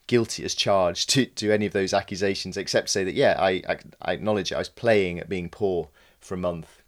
guilty 0.07 0.45
as 0.45 0.55
charged 0.55 1.11
to, 1.11 1.27
to 1.27 1.53
any 1.53 1.67
of 1.67 1.73
those 1.73 1.93
accusations, 1.93 2.57
except 2.57 2.89
say 2.91 3.05
that, 3.05 3.15
yeah, 3.15 3.37
I, 3.39 3.63
I, 3.69 3.79
I 4.01 4.13
acknowledge 4.13 4.53
it. 4.53 4.55
I 4.55 4.59
was 4.59 4.69
playing 4.69 5.19
at 5.19 5.29
being 5.29 5.51
poor 5.51 5.89
for 6.21 6.35
a 6.35 6.39
month 6.39 6.80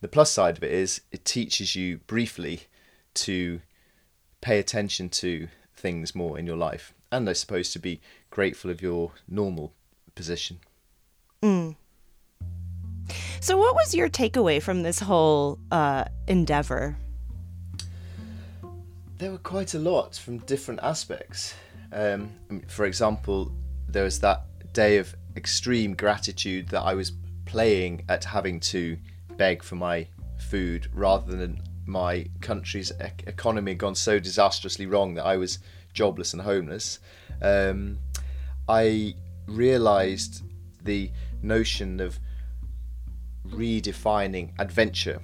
the 0.00 0.08
plus 0.08 0.30
side 0.30 0.56
of 0.56 0.62
it 0.62 0.72
is 0.72 1.00
it 1.10 1.24
teaches 1.24 1.74
you 1.74 1.98
briefly 2.06 2.62
to 3.14 3.60
pay 4.40 4.58
attention 4.58 5.08
to 5.08 5.48
things 5.74 6.14
more 6.14 6.38
in 6.38 6.46
your 6.46 6.56
life 6.56 6.94
and 7.12 7.28
I 7.28 7.32
suppose 7.32 7.72
to 7.72 7.78
be 7.78 8.00
grateful 8.30 8.70
of 8.70 8.82
your 8.82 9.12
normal 9.28 9.72
position. 10.14 10.58
Mm. 11.42 11.76
So, 13.40 13.56
what 13.56 13.74
was 13.74 13.94
your 13.94 14.08
takeaway 14.08 14.60
from 14.60 14.82
this 14.82 14.98
whole 14.98 15.58
uh, 15.70 16.04
endeavor? 16.26 16.96
There 19.18 19.30
were 19.30 19.38
quite 19.38 19.74
a 19.74 19.78
lot 19.78 20.16
from 20.16 20.38
different 20.38 20.80
aspects. 20.82 21.54
Um, 21.92 22.30
for 22.66 22.84
example, 22.84 23.52
there 23.88 24.04
was 24.04 24.18
that 24.20 24.44
day 24.72 24.98
of 24.98 25.14
extreme 25.36 25.94
gratitude 25.94 26.68
that 26.68 26.82
I 26.82 26.94
was 26.94 27.12
playing 27.44 28.04
at 28.08 28.24
having 28.24 28.58
to 28.60 28.98
beg 29.36 29.62
for 29.62 29.76
my 29.76 30.06
food 30.38 30.88
rather 30.92 31.36
than 31.36 31.62
my 31.86 32.26
country's 32.40 32.90
ec- 33.00 33.24
economy 33.26 33.74
gone 33.74 33.94
so 33.94 34.18
disastrously 34.18 34.86
wrong 34.86 35.14
that 35.14 35.24
I 35.24 35.36
was 35.36 35.58
jobless 35.92 36.32
and 36.32 36.42
homeless. 36.42 36.98
Um, 37.40 37.98
I 38.68 39.14
realised 39.46 40.42
the 40.82 41.10
notion 41.42 42.00
of 42.00 42.18
redefining 43.48 44.52
adventure 44.58 45.20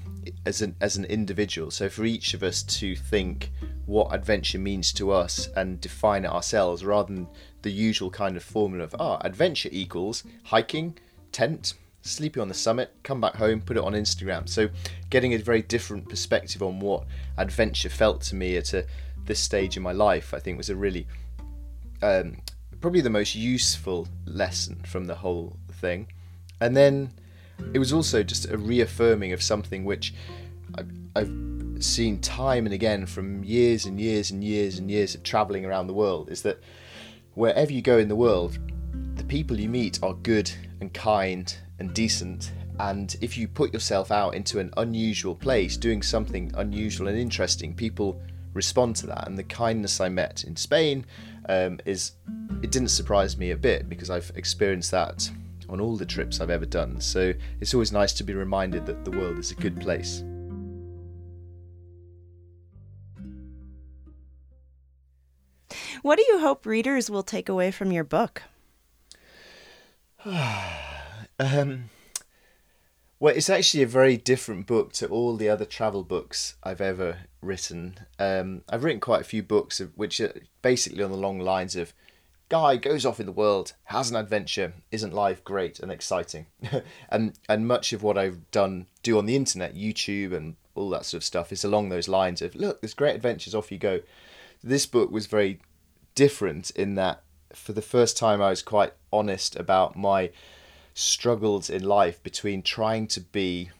as 0.47 0.63
an 0.63 0.77
as 0.81 0.97
an 0.97 1.05
individual. 1.07 1.71
So 1.71 1.89
for 1.89 2.05
each 2.05 2.35
of 2.35 2.43
us 2.43 2.63
to 2.65 2.95
think 2.95 3.51
what 3.87 4.15
adventure 4.15 4.59
means 4.59 4.93
to 4.95 5.11
us 5.11 5.49
and 5.57 5.81
define 5.81 6.25
it 6.25 6.31
ourselves, 6.31 6.85
rather 6.85 7.13
than 7.13 7.29
the 7.63 7.73
usual 7.73 8.11
kind 8.11 8.37
of 8.37 8.45
formula 8.45 8.85
of 8.85 8.95
ah, 8.99 9.19
adventure 9.23 9.69
equals 9.73 10.23
hiking, 10.45 10.97
tent, 11.33 11.75
sleeping 12.03 12.41
on 12.41 12.49
the 12.49 12.55
summit, 12.55 12.93
come 13.03 13.21
back 13.21 13.37
home, 13.37 13.61
put 13.61 13.77
it 13.77 13.83
on 13.83 13.93
Instagram. 13.93 14.49
So 14.49 14.69
getting 15.11 15.35
a 15.35 15.39
very 15.39 15.63
different 15.63 16.09
perspective 16.09 16.63
on 16.63 16.81
what 16.81 17.05
adventure 17.39 17.89
felt 17.89 18.21
to 18.23 18.35
me 18.35 18.57
at 18.57 18.75
a, 18.75 18.85
this 19.25 19.41
stage 19.41 19.77
in 19.77 19.83
my 19.83 19.93
life, 19.93 20.35
I 20.35 20.39
think 20.39 20.59
was 20.59 20.71
a 20.71 20.77
really 20.77 21.07
um, 22.03 22.39
probably 22.81 23.01
the 23.01 23.11
most 23.11 23.35
useful 23.35 24.09
lesson 24.27 24.83
from 24.85 25.07
the 25.07 25.15
whole 25.15 25.57
thing. 25.75 26.09
And 26.61 26.77
then 26.77 27.13
it 27.73 27.79
was 27.79 27.93
also 27.93 28.23
just 28.23 28.51
a 28.51 28.59
reaffirming 28.59 29.33
of 29.33 29.43
something 29.43 29.85
which 29.85 30.13
I, 30.77 30.83
I've 31.15 31.33
seen 31.79 32.21
time 32.21 32.67
and 32.67 32.75
again 32.75 33.07
from 33.07 33.45
years 33.45 33.87
and 33.87 34.01
years 34.01 34.31
and 34.31 34.43
years 34.43 34.79
and 34.79 34.91
years 34.91 35.15
of 35.15 35.23
traveling 35.23 35.65
around 35.65 35.87
the 35.87 35.95
world 35.95 36.31
is 36.31 36.43
that 36.43 36.61
wherever 37.35 37.73
you 37.73 37.83
go 37.83 37.99
in 37.99 38.09
the 38.09 38.17
world, 38.17 38.59
the 39.15 39.25
people 39.25 39.59
you 39.59 39.69
meet 39.69 40.03
are 40.03 40.15
good 40.15 40.51
and 40.81 40.93
kind 40.93 41.57
and 41.83 41.93
decent. 41.93 42.53
And 42.79 43.15
if 43.21 43.37
you 43.37 43.49
put 43.49 43.73
yourself 43.73 44.11
out 44.11 44.35
into 44.35 44.61
an 44.61 44.73
unusual 44.77 45.35
place, 45.35 45.77
doing 45.77 46.01
something 46.01 46.53
unusual 46.55 47.09
and 47.09 47.19
interesting, 47.19 47.75
people 47.75 48.21
respond 48.55 48.97
to 48.97 49.07
that. 49.09 49.27
And 49.27 49.37
the 49.37 49.43
kindness 49.43 50.01
I 50.01 50.09
met 50.09 50.45
in 50.45 50.57
Spain 50.57 51.05
um, 51.49 51.81
is, 51.85 52.13
it 52.63 52.71
didn't 52.71 52.89
surprise 52.89 53.37
me 53.37 53.51
a 53.51 53.57
bit 53.57 53.89
because 53.89 54.11
I've 54.11 54.31
experienced 54.37 54.93
that 54.93 55.29
on 55.69 55.81
all 55.81 55.97
the 55.97 56.07
trips 56.07 56.41
I've 56.41 56.51
ever 56.51 56.67
done. 56.67 57.01
So 57.01 57.35
it's 57.61 57.75
always 57.75 57.93
nice 57.93 58.13
to 58.15 58.25
be 58.25 58.35
reminded 58.35 58.87
that 58.87 59.05
the 59.05 59.11
world 59.11 59.39
is 59.39 59.51
a 59.51 59.57
good 59.57 59.81
place. 59.81 60.23
What 66.03 66.17
do 66.17 66.25
you 66.29 66.39
hope 66.39 66.65
readers 66.65 67.11
will 67.11 67.23
take 67.23 67.49
away 67.49 67.71
from 67.71 67.91
your 67.91 68.05
book? 68.05 68.43
Um, 71.43 71.91
well, 73.19 73.35
it's 73.35 73.51
actually 73.51 73.83
a 73.83 73.89
very 73.89 74.17
different 74.17 74.67
book 74.67 74.93
to 74.95 75.09
all 75.09 75.37
the 75.37 75.49
other 75.49 75.65
travel 75.65 76.05
books 76.05 76.55
I've 76.63 76.81
ever 76.81 77.19
written. 77.41 77.99
Um, 78.19 78.63
I've 78.69 78.85
written 78.85 79.01
quite 79.01 79.23
a 79.23 79.25
few 79.25 79.43
books 79.43 79.81
of, 79.81 79.97
which 79.97 80.21
are 80.21 80.35
basically 80.63 81.03
on 81.03 81.11
the 81.11 81.17
long 81.17 81.41
lines 81.41 81.75
of 81.75 81.93
guy 82.49 82.77
goes 82.77 83.05
off 83.05 83.19
in 83.19 83.27
the 83.27 83.33
world, 83.33 83.73
has 83.85 84.11
an 84.11 84.17
adventure, 84.17 84.75
isn't 84.93 85.15
life 85.15 85.43
great 85.43 85.81
and 85.81 85.91
exciting? 85.91 86.47
and 87.09 87.39
and 87.49 87.67
much 87.67 87.93
of 87.93 88.03
what 88.03 88.19
I've 88.19 88.49
done 88.53 88.87
do 89.03 89.19
on 89.19 89.27
the 89.27 89.37
internet, 89.37 89.75
YouTube 89.75 90.33
and 90.33 90.55
all 90.77 90.91
that 90.91 91.05
sort 91.05 91.23
of 91.23 91.25
stuff 91.25 91.51
is 91.51 91.65
along 91.65 91.89
those 91.89 92.09
lines 92.09 92.41
of 92.41 92.55
look, 92.55 92.81
there's 92.81 92.95
great 92.95 93.17
adventures, 93.17 93.55
off 93.55 93.73
you 93.73 93.79
go. 93.79 94.01
This 94.63 94.87
book 94.87 95.11
was 95.11 95.27
very 95.27 95.61
different 96.15 96.71
in 96.71 96.95
that 96.97 97.23
for 97.53 97.73
the 97.73 97.83
first 97.83 98.17
time 98.17 98.41
I 98.41 98.51
was 98.51 98.63
quite 98.63 98.93
honest 99.13 99.57
about 99.57 99.97
my 99.97 100.31
struggles 100.95 101.71
in 101.71 101.83
life 101.83 102.23
between 102.23 102.63
trying 102.63 103.07
to 103.09 103.21
be 103.21 103.71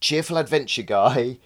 cheerful 0.00 0.36
adventure 0.36 0.82
guy 0.82 1.38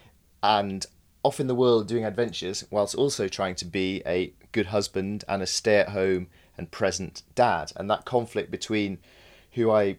and 0.43 0.87
off 1.23 1.41
in 1.41 1.47
the 1.47 1.55
world 1.55 1.87
doing 1.87 2.05
adventures 2.05 2.65
whilst 2.71 2.95
also 2.95 3.29
trying 3.29 3.55
to 3.55 3.65
be 3.65 4.03
a 4.05 4.33
good 4.51 4.67
husband 4.67 5.25
and 5.29 5.43
a 5.43 5.47
stay 5.47 5.79
at 5.79 5.91
home 5.91 6.27
and 6.59 6.71
present 6.71 7.23
dad. 7.35 7.73
And 7.77 7.89
that 7.91 8.05
conflict 8.05 8.51
between 8.51 8.99
who 9.53 9.71
I 9.71 9.97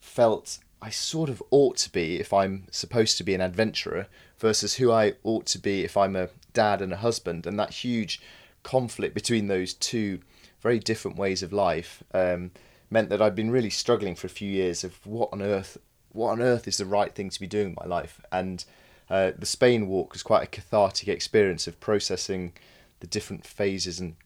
felt 0.00 0.58
I 0.80 0.90
sort 0.90 1.28
of 1.28 1.42
ought 1.50 1.76
to 1.78 1.90
be 1.90 2.20
if 2.20 2.32
I'm 2.32 2.66
supposed 2.70 3.16
to 3.18 3.24
be 3.24 3.34
an 3.34 3.40
adventurer 3.40 4.06
versus 4.38 4.74
who 4.74 4.92
I 4.92 5.14
ought 5.24 5.46
to 5.46 5.58
be 5.58 5.82
if 5.82 5.96
I'm 5.96 6.14
a 6.14 6.28
dad 6.52 6.80
and 6.80 6.92
a 6.92 6.98
husband. 6.98 7.46
And 7.46 7.58
that 7.58 7.70
huge 7.70 8.20
conflict 8.62 9.14
between 9.14 9.48
those 9.48 9.74
two 9.74 10.20
very 10.60 10.78
different 10.78 11.16
ways 11.16 11.42
of 11.42 11.52
life 11.52 12.02
um, 12.12 12.50
meant 12.90 13.10
that 13.10 13.20
I'd 13.20 13.34
been 13.34 13.50
really 13.50 13.70
struggling 13.70 14.14
for 14.14 14.26
a 14.26 14.30
few 14.30 14.50
years 14.50 14.84
of 14.84 15.06
what 15.06 15.30
on 15.32 15.42
earth, 15.42 15.78
what 16.12 16.30
on 16.30 16.42
earth 16.42 16.66
is 16.66 16.78
the 16.78 16.86
right 16.86 17.14
thing 17.14 17.30
to 17.30 17.40
be 17.40 17.46
doing 17.46 17.68
in 17.68 17.76
my 17.78 17.86
life. 17.86 18.20
And 18.32 18.64
uh, 19.10 19.32
the 19.38 19.46
Spain 19.46 19.88
walk 19.88 20.12
was 20.12 20.22
quite 20.22 20.42
a 20.44 20.46
cathartic 20.46 21.08
experience 21.08 21.66
of 21.66 21.80
processing 21.80 22.52
the 23.00 23.06
different 23.06 23.46
phases 23.46 24.00
and 24.00 24.16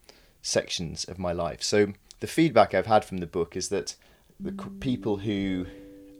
sections 0.43 1.05
of 1.05 1.19
my 1.19 1.33
life. 1.33 1.63
So 1.63 1.93
the 2.21 2.27
feedback 2.27 2.75
I've 2.75 2.87
had 2.87 3.05
from 3.05 3.19
the 3.19 3.27
book 3.27 3.57
is 3.57 3.69
that 3.69 3.95
the 4.41 4.53
people 4.81 5.19
who 5.19 5.67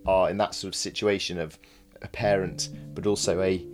are 0.07 0.31
in 0.31 0.37
that 0.39 0.55
sort 0.55 0.75
of 0.75 0.75
situation 0.75 1.39
of 1.39 1.59
a 2.03 2.09
parent, 2.09 2.69
but 2.95 3.07
also 3.07 3.41
a 3.41 3.65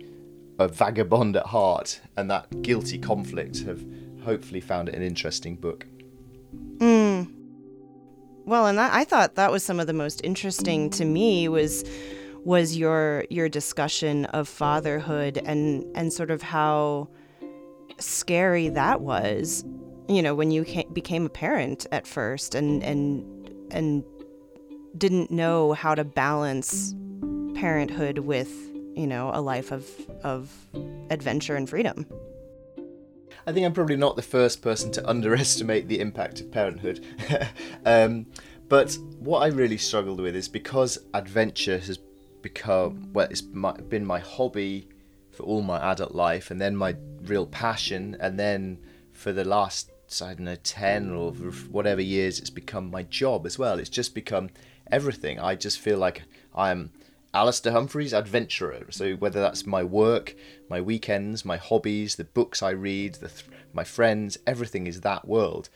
a 0.59 0.67
vagabond 0.67 1.37
at 1.37 1.45
heart, 1.45 2.01
and 2.17 2.29
that 2.29 2.61
guilty 2.61 2.97
conflict 2.97 3.59
have 3.59 3.81
hopefully 4.23 4.59
found 4.59 4.89
it 4.89 4.95
an 4.95 5.01
interesting 5.01 5.55
book. 5.55 5.85
Mm. 6.79 7.08
Well, 8.49 8.65
and 8.65 8.79
that, 8.79 8.91
I 8.91 9.03
thought 9.03 9.35
that 9.35 9.51
was 9.51 9.61
some 9.61 9.79
of 9.79 9.85
the 9.85 9.93
most 9.93 10.21
interesting 10.23 10.89
to 10.91 11.05
me 11.05 11.47
was 11.47 11.83
was 12.43 12.75
your 12.75 13.25
your 13.29 13.47
discussion 13.47 14.25
of 14.25 14.47
fatherhood 14.47 15.37
and 15.45 15.85
and 15.95 16.11
sort 16.11 16.31
of 16.31 16.41
how 16.41 17.09
scary 17.99 18.69
that 18.69 19.01
was. 19.01 19.63
You 20.07 20.23
know, 20.23 20.33
when 20.33 20.49
you 20.49 20.65
became 20.93 21.27
a 21.27 21.29
parent 21.29 21.85
at 21.91 22.07
first 22.07 22.55
and 22.55 22.83
and 22.83 23.23
and 23.69 24.03
didn't 24.97 25.29
know 25.29 25.73
how 25.73 25.93
to 25.93 26.03
balance 26.03 26.95
parenthood 27.53 28.17
with, 28.17 28.51
you 28.95 29.05
know, 29.05 29.29
a 29.31 29.41
life 29.41 29.71
of 29.71 29.87
of 30.23 30.51
adventure 31.11 31.55
and 31.55 31.69
freedom. 31.69 32.07
I 33.49 33.51
think 33.51 33.65
I'm 33.65 33.73
probably 33.73 33.95
not 33.95 34.15
the 34.15 34.21
first 34.21 34.61
person 34.61 34.91
to 34.91 35.09
underestimate 35.13 35.87
the 35.87 35.99
impact 35.99 36.39
of 36.39 36.51
parenthood. 36.51 37.03
um, 37.85 38.27
But 38.67 38.95
what 39.17 39.39
I 39.39 39.47
really 39.47 39.79
struggled 39.79 40.19
with 40.19 40.35
is 40.35 40.47
because 40.47 40.99
adventure 41.15 41.79
has 41.79 41.97
become 42.43 43.11
well, 43.11 43.27
it's 43.29 43.41
my, 43.51 43.71
been 43.73 44.05
my 44.05 44.19
hobby 44.19 44.87
for 45.31 45.43
all 45.43 45.63
my 45.63 45.79
adult 45.91 46.13
life, 46.13 46.51
and 46.51 46.61
then 46.61 46.75
my 46.75 46.95
real 47.23 47.47
passion, 47.47 48.15
and 48.19 48.39
then 48.39 48.77
for 49.13 49.33
the 49.33 49.43
last 49.43 49.89
I 50.21 50.35
don't 50.35 50.41
know 50.41 50.55
ten 50.55 51.09
or 51.09 51.31
whatever 51.71 52.01
years, 52.01 52.39
it's 52.39 52.51
become 52.51 52.91
my 52.91 53.01
job 53.03 53.47
as 53.47 53.57
well. 53.57 53.79
It's 53.79 53.89
just 53.89 54.13
become 54.13 54.51
everything. 54.91 55.39
I 55.39 55.55
just 55.55 55.79
feel 55.79 55.97
like 55.97 56.21
I'm 56.53 56.91
Alastair 57.33 57.73
Humphreys, 57.73 58.13
adventurer. 58.13 58.85
So 58.89 59.13
whether 59.13 59.39
that's 59.39 59.65
my 59.65 59.83
work, 59.83 60.35
my 60.69 60.81
weekends, 60.81 61.45
my 61.45 61.57
hobbies, 61.57 62.15
the 62.15 62.23
books 62.23 62.63
I 62.63 62.71
read, 62.71 63.15
the 63.15 63.29
th- 63.29 63.45
my 63.73 63.83
friends, 63.83 64.37
everything 64.47 64.87
is 64.87 65.01
that 65.01 65.27
world. 65.27 65.69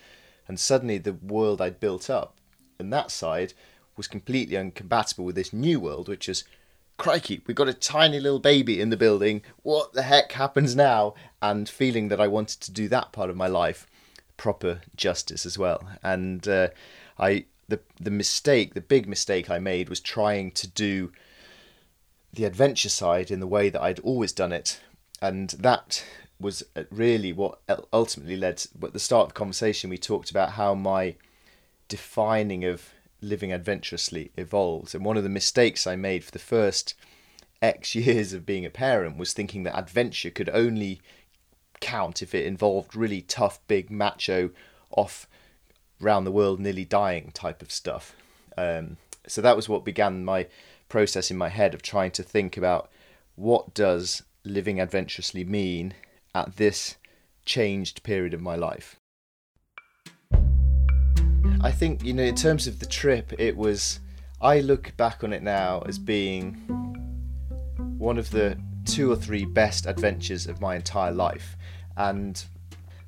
And 0.47 0.59
suddenly 0.59 0.97
the 0.97 1.13
world 1.13 1.61
I'd 1.61 1.79
built 1.79 2.09
up 2.09 2.37
and 2.79 2.91
that 2.91 3.11
side 3.11 3.53
was 3.95 4.07
completely 4.07 4.55
incompatible 4.55 5.25
with 5.25 5.35
this 5.35 5.53
new 5.53 5.79
world, 5.79 6.09
which 6.09 6.27
is 6.27 6.43
crikey, 6.97 7.41
we've 7.45 7.55
got 7.55 7.69
a 7.69 7.73
tiny 7.73 8.19
little 8.19 8.39
baby 8.39 8.81
in 8.81 8.89
the 8.89 8.97
building. 8.97 9.41
What 9.61 9.93
the 9.93 10.03
heck 10.03 10.31
happens 10.33 10.75
now? 10.75 11.13
And 11.41 11.69
feeling 11.69 12.07
that 12.09 12.21
I 12.21 12.27
wanted 12.27 12.61
to 12.61 12.71
do 12.71 12.87
that 12.89 13.11
part 13.11 13.29
of 13.29 13.37
my 13.37 13.47
life 13.47 13.87
proper 14.37 14.81
justice 14.95 15.45
as 15.45 15.57
well. 15.57 15.87
And 16.01 16.47
uh, 16.47 16.69
I 17.17 17.45
the 17.67 17.79
the 17.99 18.11
mistake, 18.11 18.73
the 18.73 18.81
big 18.81 19.07
mistake 19.07 19.49
I 19.49 19.59
made 19.59 19.89
was 19.89 19.99
trying 19.99 20.51
to 20.51 20.67
do 20.67 21.11
the 22.33 22.45
adventure 22.45 22.89
side 22.89 23.29
in 23.29 23.39
the 23.39 23.47
way 23.47 23.69
that 23.69 23.81
I'd 23.81 23.99
always 23.99 24.33
done 24.33 24.51
it, 24.51 24.81
and 25.21 25.51
that 25.51 26.03
was 26.39 26.63
uh, 26.75 26.83
really 26.89 27.31
what 27.31 27.59
ultimately 27.93 28.35
led. 28.35 28.57
To, 28.57 28.69
at 28.83 28.93
the 28.93 28.99
start 28.99 29.23
of 29.23 29.29
the 29.29 29.39
conversation, 29.39 29.89
we 29.89 29.97
talked 29.97 30.31
about 30.31 30.51
how 30.51 30.73
my 30.73 31.15
defining 31.87 32.65
of 32.65 32.89
living 33.21 33.53
adventurously 33.53 34.31
evolved, 34.35 34.95
and 34.95 35.05
one 35.05 35.17
of 35.17 35.23
the 35.23 35.29
mistakes 35.29 35.85
I 35.85 35.95
made 35.95 36.23
for 36.23 36.31
the 36.31 36.39
first 36.39 36.95
X 37.61 37.95
years 37.95 38.33
of 38.33 38.45
being 38.45 38.65
a 38.65 38.69
parent 38.69 39.17
was 39.17 39.33
thinking 39.33 39.63
that 39.63 39.77
adventure 39.77 40.31
could 40.31 40.49
only 40.49 41.01
count 41.79 42.21
if 42.21 42.33
it 42.33 42.45
involved 42.45 42.95
really 42.95 43.21
tough, 43.21 43.59
big, 43.67 43.91
macho, 43.91 44.49
off 44.91 45.27
round 45.99 46.25
the 46.25 46.31
world, 46.31 46.59
nearly 46.59 46.85
dying 46.85 47.31
type 47.33 47.61
of 47.61 47.71
stuff. 47.71 48.15
Um, 48.57 48.97
so 49.27 49.41
that 49.41 49.55
was 49.55 49.69
what 49.69 49.85
began 49.85 50.25
my 50.25 50.47
process 50.93 51.31
in 51.31 51.37
my 51.37 51.49
head 51.49 51.73
of 51.73 51.81
trying 51.81 52.11
to 52.11 52.21
think 52.21 52.55
about 52.55 52.87
what 53.33 53.73
does 53.73 54.21
living 54.45 54.79
adventurously 54.79 55.43
mean 55.43 55.91
at 56.35 56.57
this 56.57 56.97
changed 57.47 58.03
period 58.03 58.31
of 58.31 58.39
my 58.39 58.55
life. 58.55 58.95
I 61.61 61.71
think, 61.71 62.03
you 62.03 62.13
know, 62.13 62.21
in 62.21 62.35
terms 62.35 62.67
of 62.67 62.77
the 62.77 62.85
trip, 62.85 63.33
it 63.39 63.57
was, 63.57 64.01
I 64.39 64.59
look 64.59 64.95
back 64.95 65.23
on 65.23 65.33
it 65.33 65.41
now 65.41 65.81
as 65.87 65.97
being 65.97 66.53
one 67.97 68.19
of 68.19 68.29
the 68.29 68.55
two 68.85 69.11
or 69.11 69.15
three 69.15 69.45
best 69.45 69.87
adventures 69.87 70.45
of 70.45 70.61
my 70.61 70.75
entire 70.75 71.11
life. 71.11 71.57
And 71.97 72.45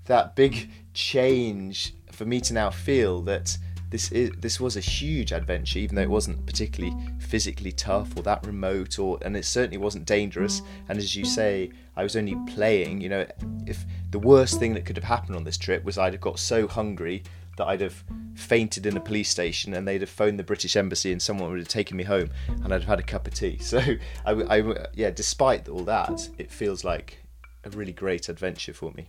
that 0.05 0.35
big 0.35 0.71
change 0.95 1.93
for 2.11 2.25
me 2.25 2.41
to 2.41 2.53
now 2.55 2.71
feel 2.71 3.21
that 3.21 3.59
this 3.89 4.11
is 4.11 4.31
this 4.37 4.59
was 4.59 4.77
a 4.77 4.81
huge 4.81 5.31
adventure, 5.31 5.79
even 5.79 5.95
though 5.95 6.01
it 6.01 6.09
wasn't 6.09 6.45
particularly 6.45 6.95
physically 7.19 7.71
tough 7.71 8.15
or 8.17 8.23
that 8.23 8.45
remote, 8.45 8.99
or 8.99 9.19
and 9.21 9.37
it 9.37 9.45
certainly 9.45 9.77
wasn't 9.77 10.05
dangerous. 10.05 10.61
And 10.89 10.97
as 10.97 11.15
you 11.15 11.25
say, 11.25 11.71
I 11.95 12.03
was 12.03 12.15
only 12.15 12.35
playing. 12.53 13.01
You 13.01 13.09
know, 13.09 13.25
if 13.65 13.85
the 14.11 14.19
worst 14.19 14.59
thing 14.59 14.73
that 14.73 14.85
could 14.85 14.97
have 14.97 15.03
happened 15.03 15.35
on 15.35 15.43
this 15.43 15.57
trip 15.57 15.83
was 15.83 15.97
I'd 15.97 16.13
have 16.13 16.21
got 16.21 16.39
so 16.39 16.67
hungry 16.67 17.23
that 17.57 17.67
I'd 17.67 17.81
have 17.81 18.03
fainted 18.33 18.85
in 18.85 18.97
a 18.97 18.99
police 18.99 19.29
station 19.29 19.73
and 19.73 19.87
they'd 19.87 20.01
have 20.01 20.09
phoned 20.09 20.37
the 20.37 20.43
British 20.43 20.75
embassy 20.75 21.13
and 21.13 21.21
someone 21.21 21.49
would 21.49 21.59
have 21.59 21.69
taken 21.69 21.95
me 21.95 22.03
home 22.03 22.29
and 22.49 22.65
I'd 22.65 22.81
have 22.81 22.89
had 22.89 22.99
a 22.99 23.03
cup 23.03 23.27
of 23.27 23.33
tea. 23.33 23.59
So, 23.61 23.79
I, 24.25 24.31
I, 24.31 24.87
yeah, 24.93 25.09
despite 25.09 25.69
all 25.69 25.85
that, 25.85 26.29
it 26.37 26.51
feels 26.51 26.83
like 26.83 27.23
a 27.63 27.69
really 27.69 27.93
great 27.93 28.27
adventure 28.27 28.73
for 28.73 28.91
me. 28.91 29.07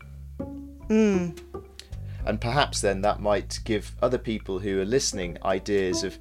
Mm 0.89 1.65
and 2.27 2.41
perhaps 2.41 2.81
then 2.81 3.01
that 3.03 3.21
might 3.21 3.61
give 3.65 3.95
other 4.03 4.19
people 4.19 4.59
who 4.59 4.81
are 4.81 4.85
listening 4.85 5.39
ideas 5.45 6.03
of 6.03 6.19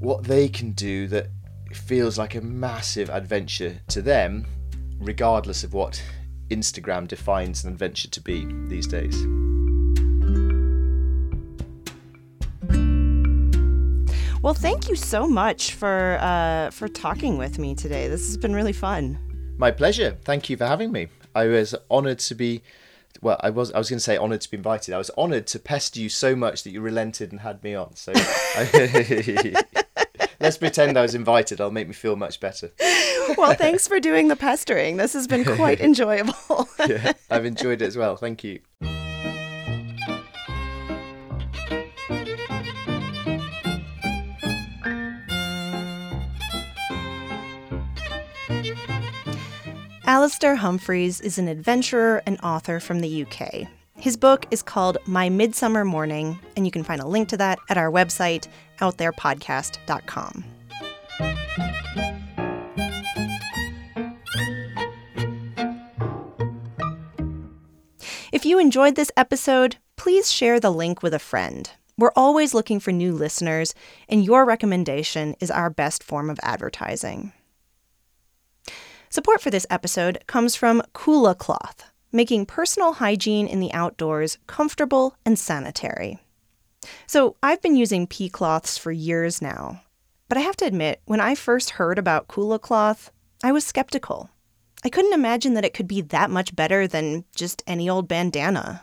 what 0.00 0.24
they 0.24 0.48
can 0.48 0.72
do 0.72 1.06
that 1.06 1.28
feels 1.72 2.18
like 2.18 2.34
a 2.34 2.40
massive 2.40 3.08
adventure 3.10 3.80
to 3.88 4.02
them, 4.02 4.44
regardless 4.98 5.64
of 5.64 5.72
what 5.72 6.02
Instagram 6.48 7.08
defines 7.08 7.64
an 7.64 7.72
adventure 7.72 8.08
to 8.08 8.20
be 8.20 8.44
these 8.68 8.86
days. 8.86 9.24
Well, 14.42 14.52
thank 14.52 14.90
you 14.90 14.96
so 14.96 15.26
much 15.26 15.72
for 15.72 16.18
uh, 16.20 16.70
for 16.70 16.86
talking 16.86 17.38
with 17.38 17.58
me 17.58 17.74
today. 17.74 18.08
This 18.08 18.26
has 18.26 18.36
been 18.36 18.52
really 18.52 18.74
fun. 18.74 19.18
My 19.56 19.70
pleasure. 19.70 20.18
Thank 20.22 20.50
you 20.50 20.58
for 20.58 20.66
having 20.66 20.92
me. 20.92 21.08
I 21.34 21.46
was 21.46 21.74
honoured 21.90 22.18
to 22.18 22.34
be 22.34 22.62
well, 23.20 23.38
I 23.40 23.50
was 23.50 23.72
I 23.72 23.78
was 23.78 23.88
going 23.90 23.98
to 23.98 24.04
say 24.04 24.16
honoured 24.16 24.40
to 24.42 24.50
be 24.50 24.56
invited. 24.56 24.94
I 24.94 24.98
was 24.98 25.10
honoured 25.16 25.46
to 25.48 25.58
pester 25.58 26.00
you 26.00 26.08
so 26.08 26.34
much 26.36 26.62
that 26.64 26.70
you 26.70 26.80
relented 26.80 27.32
and 27.32 27.40
had 27.40 27.62
me 27.62 27.74
on. 27.74 27.94
So 27.96 28.12
I, 28.16 29.54
let's 30.40 30.58
pretend 30.58 30.98
I 30.98 31.02
was 31.02 31.14
invited. 31.14 31.60
I'll 31.60 31.70
make 31.70 31.88
me 31.88 31.94
feel 31.94 32.16
much 32.16 32.40
better. 32.40 32.72
Well, 33.36 33.54
thanks 33.54 33.88
for 33.88 34.00
doing 34.00 34.28
the 34.28 34.36
pestering. 34.36 34.96
This 34.96 35.12
has 35.14 35.26
been 35.26 35.44
quite 35.44 35.80
enjoyable. 35.82 36.68
yeah, 36.86 37.12
I've 37.30 37.44
enjoyed 37.44 37.82
it 37.82 37.86
as 37.86 37.96
well. 37.96 38.16
Thank 38.16 38.44
you. 38.44 38.60
Alastair 50.14 50.54
Humphreys 50.54 51.20
is 51.20 51.38
an 51.38 51.48
adventurer 51.48 52.22
and 52.24 52.38
author 52.40 52.78
from 52.78 53.00
the 53.00 53.24
UK. 53.24 53.66
His 53.96 54.16
book 54.16 54.46
is 54.52 54.62
called 54.62 54.96
My 55.06 55.28
Midsummer 55.28 55.84
Morning, 55.84 56.38
and 56.54 56.64
you 56.64 56.70
can 56.70 56.84
find 56.84 57.00
a 57.00 57.06
link 57.08 57.28
to 57.30 57.36
that 57.38 57.58
at 57.68 57.76
our 57.76 57.90
website, 57.90 58.46
outtherepodcast.com. 58.78 60.44
If 68.30 68.46
you 68.46 68.60
enjoyed 68.60 68.94
this 68.94 69.10
episode, 69.16 69.78
please 69.96 70.30
share 70.30 70.60
the 70.60 70.70
link 70.70 71.02
with 71.02 71.12
a 71.12 71.18
friend. 71.18 71.68
We're 71.98 72.12
always 72.14 72.54
looking 72.54 72.78
for 72.78 72.92
new 72.92 73.14
listeners, 73.14 73.74
and 74.08 74.24
your 74.24 74.44
recommendation 74.44 75.34
is 75.40 75.50
our 75.50 75.70
best 75.70 76.04
form 76.04 76.30
of 76.30 76.38
advertising. 76.44 77.32
Support 79.14 79.40
for 79.42 79.50
this 79.50 79.64
episode 79.70 80.24
comes 80.26 80.56
from 80.56 80.82
Kula 80.92 81.38
Cloth, 81.38 81.84
making 82.10 82.46
personal 82.46 82.94
hygiene 82.94 83.46
in 83.46 83.60
the 83.60 83.72
outdoors 83.72 84.38
comfortable 84.48 85.14
and 85.24 85.38
sanitary. 85.38 86.18
So, 87.06 87.36
I've 87.40 87.62
been 87.62 87.76
using 87.76 88.08
pee 88.08 88.28
cloths 88.28 88.76
for 88.76 88.90
years 88.90 89.40
now, 89.40 89.82
but 90.28 90.36
I 90.36 90.40
have 90.40 90.56
to 90.56 90.64
admit, 90.64 91.00
when 91.04 91.20
I 91.20 91.36
first 91.36 91.70
heard 91.70 91.96
about 91.96 92.26
Kula 92.26 92.60
Cloth, 92.60 93.12
I 93.44 93.52
was 93.52 93.64
skeptical. 93.64 94.30
I 94.84 94.88
couldn't 94.88 95.12
imagine 95.12 95.54
that 95.54 95.64
it 95.64 95.74
could 95.74 95.86
be 95.86 96.00
that 96.00 96.28
much 96.28 96.56
better 96.56 96.88
than 96.88 97.24
just 97.36 97.62
any 97.68 97.88
old 97.88 98.08
bandana. 98.08 98.82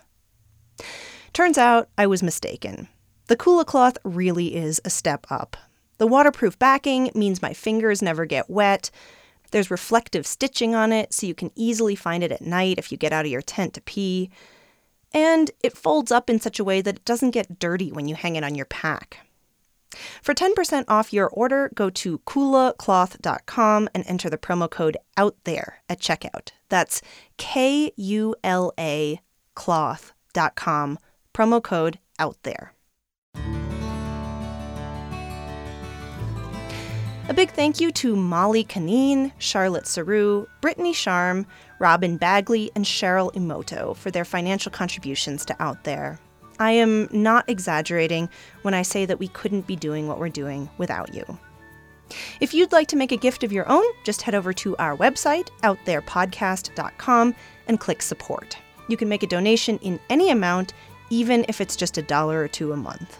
Turns 1.33 1.57
out 1.57 1.89
I 1.97 2.07
was 2.07 2.23
mistaken. 2.23 2.87
The 3.27 3.35
Kula 3.35 3.65
cloth 3.65 3.97
really 4.05 4.55
is 4.55 4.79
a 4.85 4.89
step 4.89 5.27
up. 5.29 5.57
The 5.97 6.07
waterproof 6.07 6.57
backing 6.57 7.11
means 7.13 7.41
my 7.41 7.51
fingers 7.51 8.01
never 8.01 8.25
get 8.25 8.49
wet, 8.49 8.91
there's 9.51 9.71
reflective 9.71 10.25
stitching 10.25 10.75
on 10.75 10.91
it, 10.91 11.13
so 11.13 11.27
you 11.27 11.35
can 11.35 11.51
easily 11.55 11.95
find 11.95 12.23
it 12.23 12.31
at 12.31 12.41
night 12.41 12.77
if 12.77 12.91
you 12.91 12.97
get 12.97 13.13
out 13.13 13.25
of 13.25 13.31
your 13.31 13.41
tent 13.41 13.73
to 13.75 13.81
pee. 13.81 14.29
And 15.13 15.51
it 15.61 15.77
folds 15.77 16.11
up 16.11 16.29
in 16.29 16.39
such 16.39 16.59
a 16.59 16.63
way 16.63 16.81
that 16.81 16.97
it 16.97 17.05
doesn't 17.05 17.31
get 17.31 17.59
dirty 17.59 17.91
when 17.91 18.07
you 18.07 18.15
hang 18.15 18.35
it 18.35 18.43
on 18.43 18.55
your 18.55 18.65
pack. 18.65 19.25
For 20.21 20.33
10% 20.33 20.85
off 20.87 21.11
your 21.11 21.27
order, 21.27 21.69
go 21.75 21.89
to 21.89 22.19
kulacloth.com 22.19 23.89
and 23.93 24.03
enter 24.07 24.29
the 24.29 24.37
promo 24.37 24.69
code 24.69 24.97
out 25.17 25.35
there 25.43 25.81
at 25.89 25.99
checkout. 25.99 26.51
That's 26.69 27.01
K 27.37 27.91
U 27.97 28.35
L 28.43 28.71
A 28.79 29.19
cloth.com, 29.53 30.97
promo 31.33 31.61
code 31.61 31.99
out 32.17 32.37
there. 32.43 32.73
A 37.31 37.33
big 37.33 37.51
thank 37.51 37.79
you 37.79 37.93
to 37.93 38.17
Molly 38.17 38.65
Canine, 38.65 39.31
Charlotte 39.37 39.87
Saru, 39.87 40.47
Brittany 40.59 40.91
Sharm, 40.91 41.45
Robin 41.79 42.17
Bagley, 42.17 42.69
and 42.75 42.83
Cheryl 42.83 43.33
Emoto 43.33 43.95
for 43.95 44.11
their 44.11 44.25
financial 44.25 44.69
contributions 44.69 45.45
to 45.45 45.55
Out 45.63 45.85
There. 45.85 46.19
I 46.59 46.71
am 46.71 47.07
not 47.09 47.49
exaggerating 47.49 48.27
when 48.63 48.73
I 48.73 48.81
say 48.81 49.05
that 49.05 49.17
we 49.17 49.29
couldn't 49.29 49.65
be 49.65 49.77
doing 49.77 50.09
what 50.09 50.19
we're 50.19 50.27
doing 50.27 50.69
without 50.77 51.13
you. 51.13 51.23
If 52.41 52.53
you'd 52.53 52.73
like 52.73 52.89
to 52.89 52.97
make 52.97 53.13
a 53.13 53.15
gift 53.15 53.45
of 53.45 53.53
your 53.53 53.69
own, 53.71 53.85
just 54.03 54.23
head 54.23 54.35
over 54.35 54.51
to 54.51 54.75
our 54.75 54.97
website, 54.97 55.47
outtherepodcast.com, 55.63 57.35
and 57.69 57.79
click 57.79 58.01
support. 58.01 58.57
You 58.89 58.97
can 58.97 59.07
make 59.07 59.23
a 59.23 59.27
donation 59.27 59.77
in 59.77 60.01
any 60.09 60.31
amount, 60.31 60.73
even 61.09 61.45
if 61.47 61.61
it's 61.61 61.77
just 61.77 61.97
a 61.97 62.01
dollar 62.01 62.41
or 62.41 62.49
two 62.49 62.73
a 62.73 62.77
month. 62.77 63.17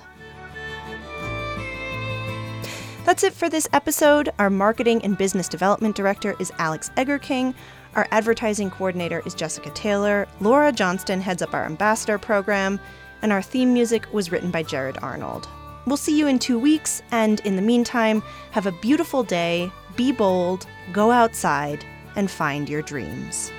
That's 3.11 3.25
it 3.25 3.33
for 3.33 3.49
this 3.49 3.67
episode. 3.73 4.29
Our 4.39 4.49
marketing 4.49 5.03
and 5.03 5.17
business 5.17 5.49
development 5.49 5.97
director 5.97 6.33
is 6.39 6.49
Alex 6.59 6.91
Egerking. 6.95 7.53
Our 7.93 8.07
advertising 8.11 8.71
coordinator 8.71 9.21
is 9.25 9.33
Jessica 9.33 9.69
Taylor. 9.71 10.29
Laura 10.39 10.71
Johnston 10.71 11.19
heads 11.19 11.41
up 11.41 11.53
our 11.53 11.65
ambassador 11.65 12.17
program. 12.17 12.79
And 13.21 13.33
our 13.33 13.41
theme 13.41 13.73
music 13.73 14.07
was 14.13 14.31
written 14.31 14.49
by 14.49 14.63
Jared 14.63 14.97
Arnold. 15.01 15.49
We'll 15.85 15.97
see 15.97 16.17
you 16.17 16.27
in 16.27 16.39
two 16.39 16.57
weeks, 16.57 17.03
and 17.11 17.41
in 17.41 17.57
the 17.57 17.61
meantime, 17.61 18.23
have 18.51 18.65
a 18.65 18.71
beautiful 18.71 19.23
day, 19.23 19.69
be 19.97 20.13
bold, 20.13 20.65
go 20.93 21.11
outside, 21.11 21.83
and 22.15 22.31
find 22.31 22.69
your 22.69 22.81
dreams. 22.81 23.51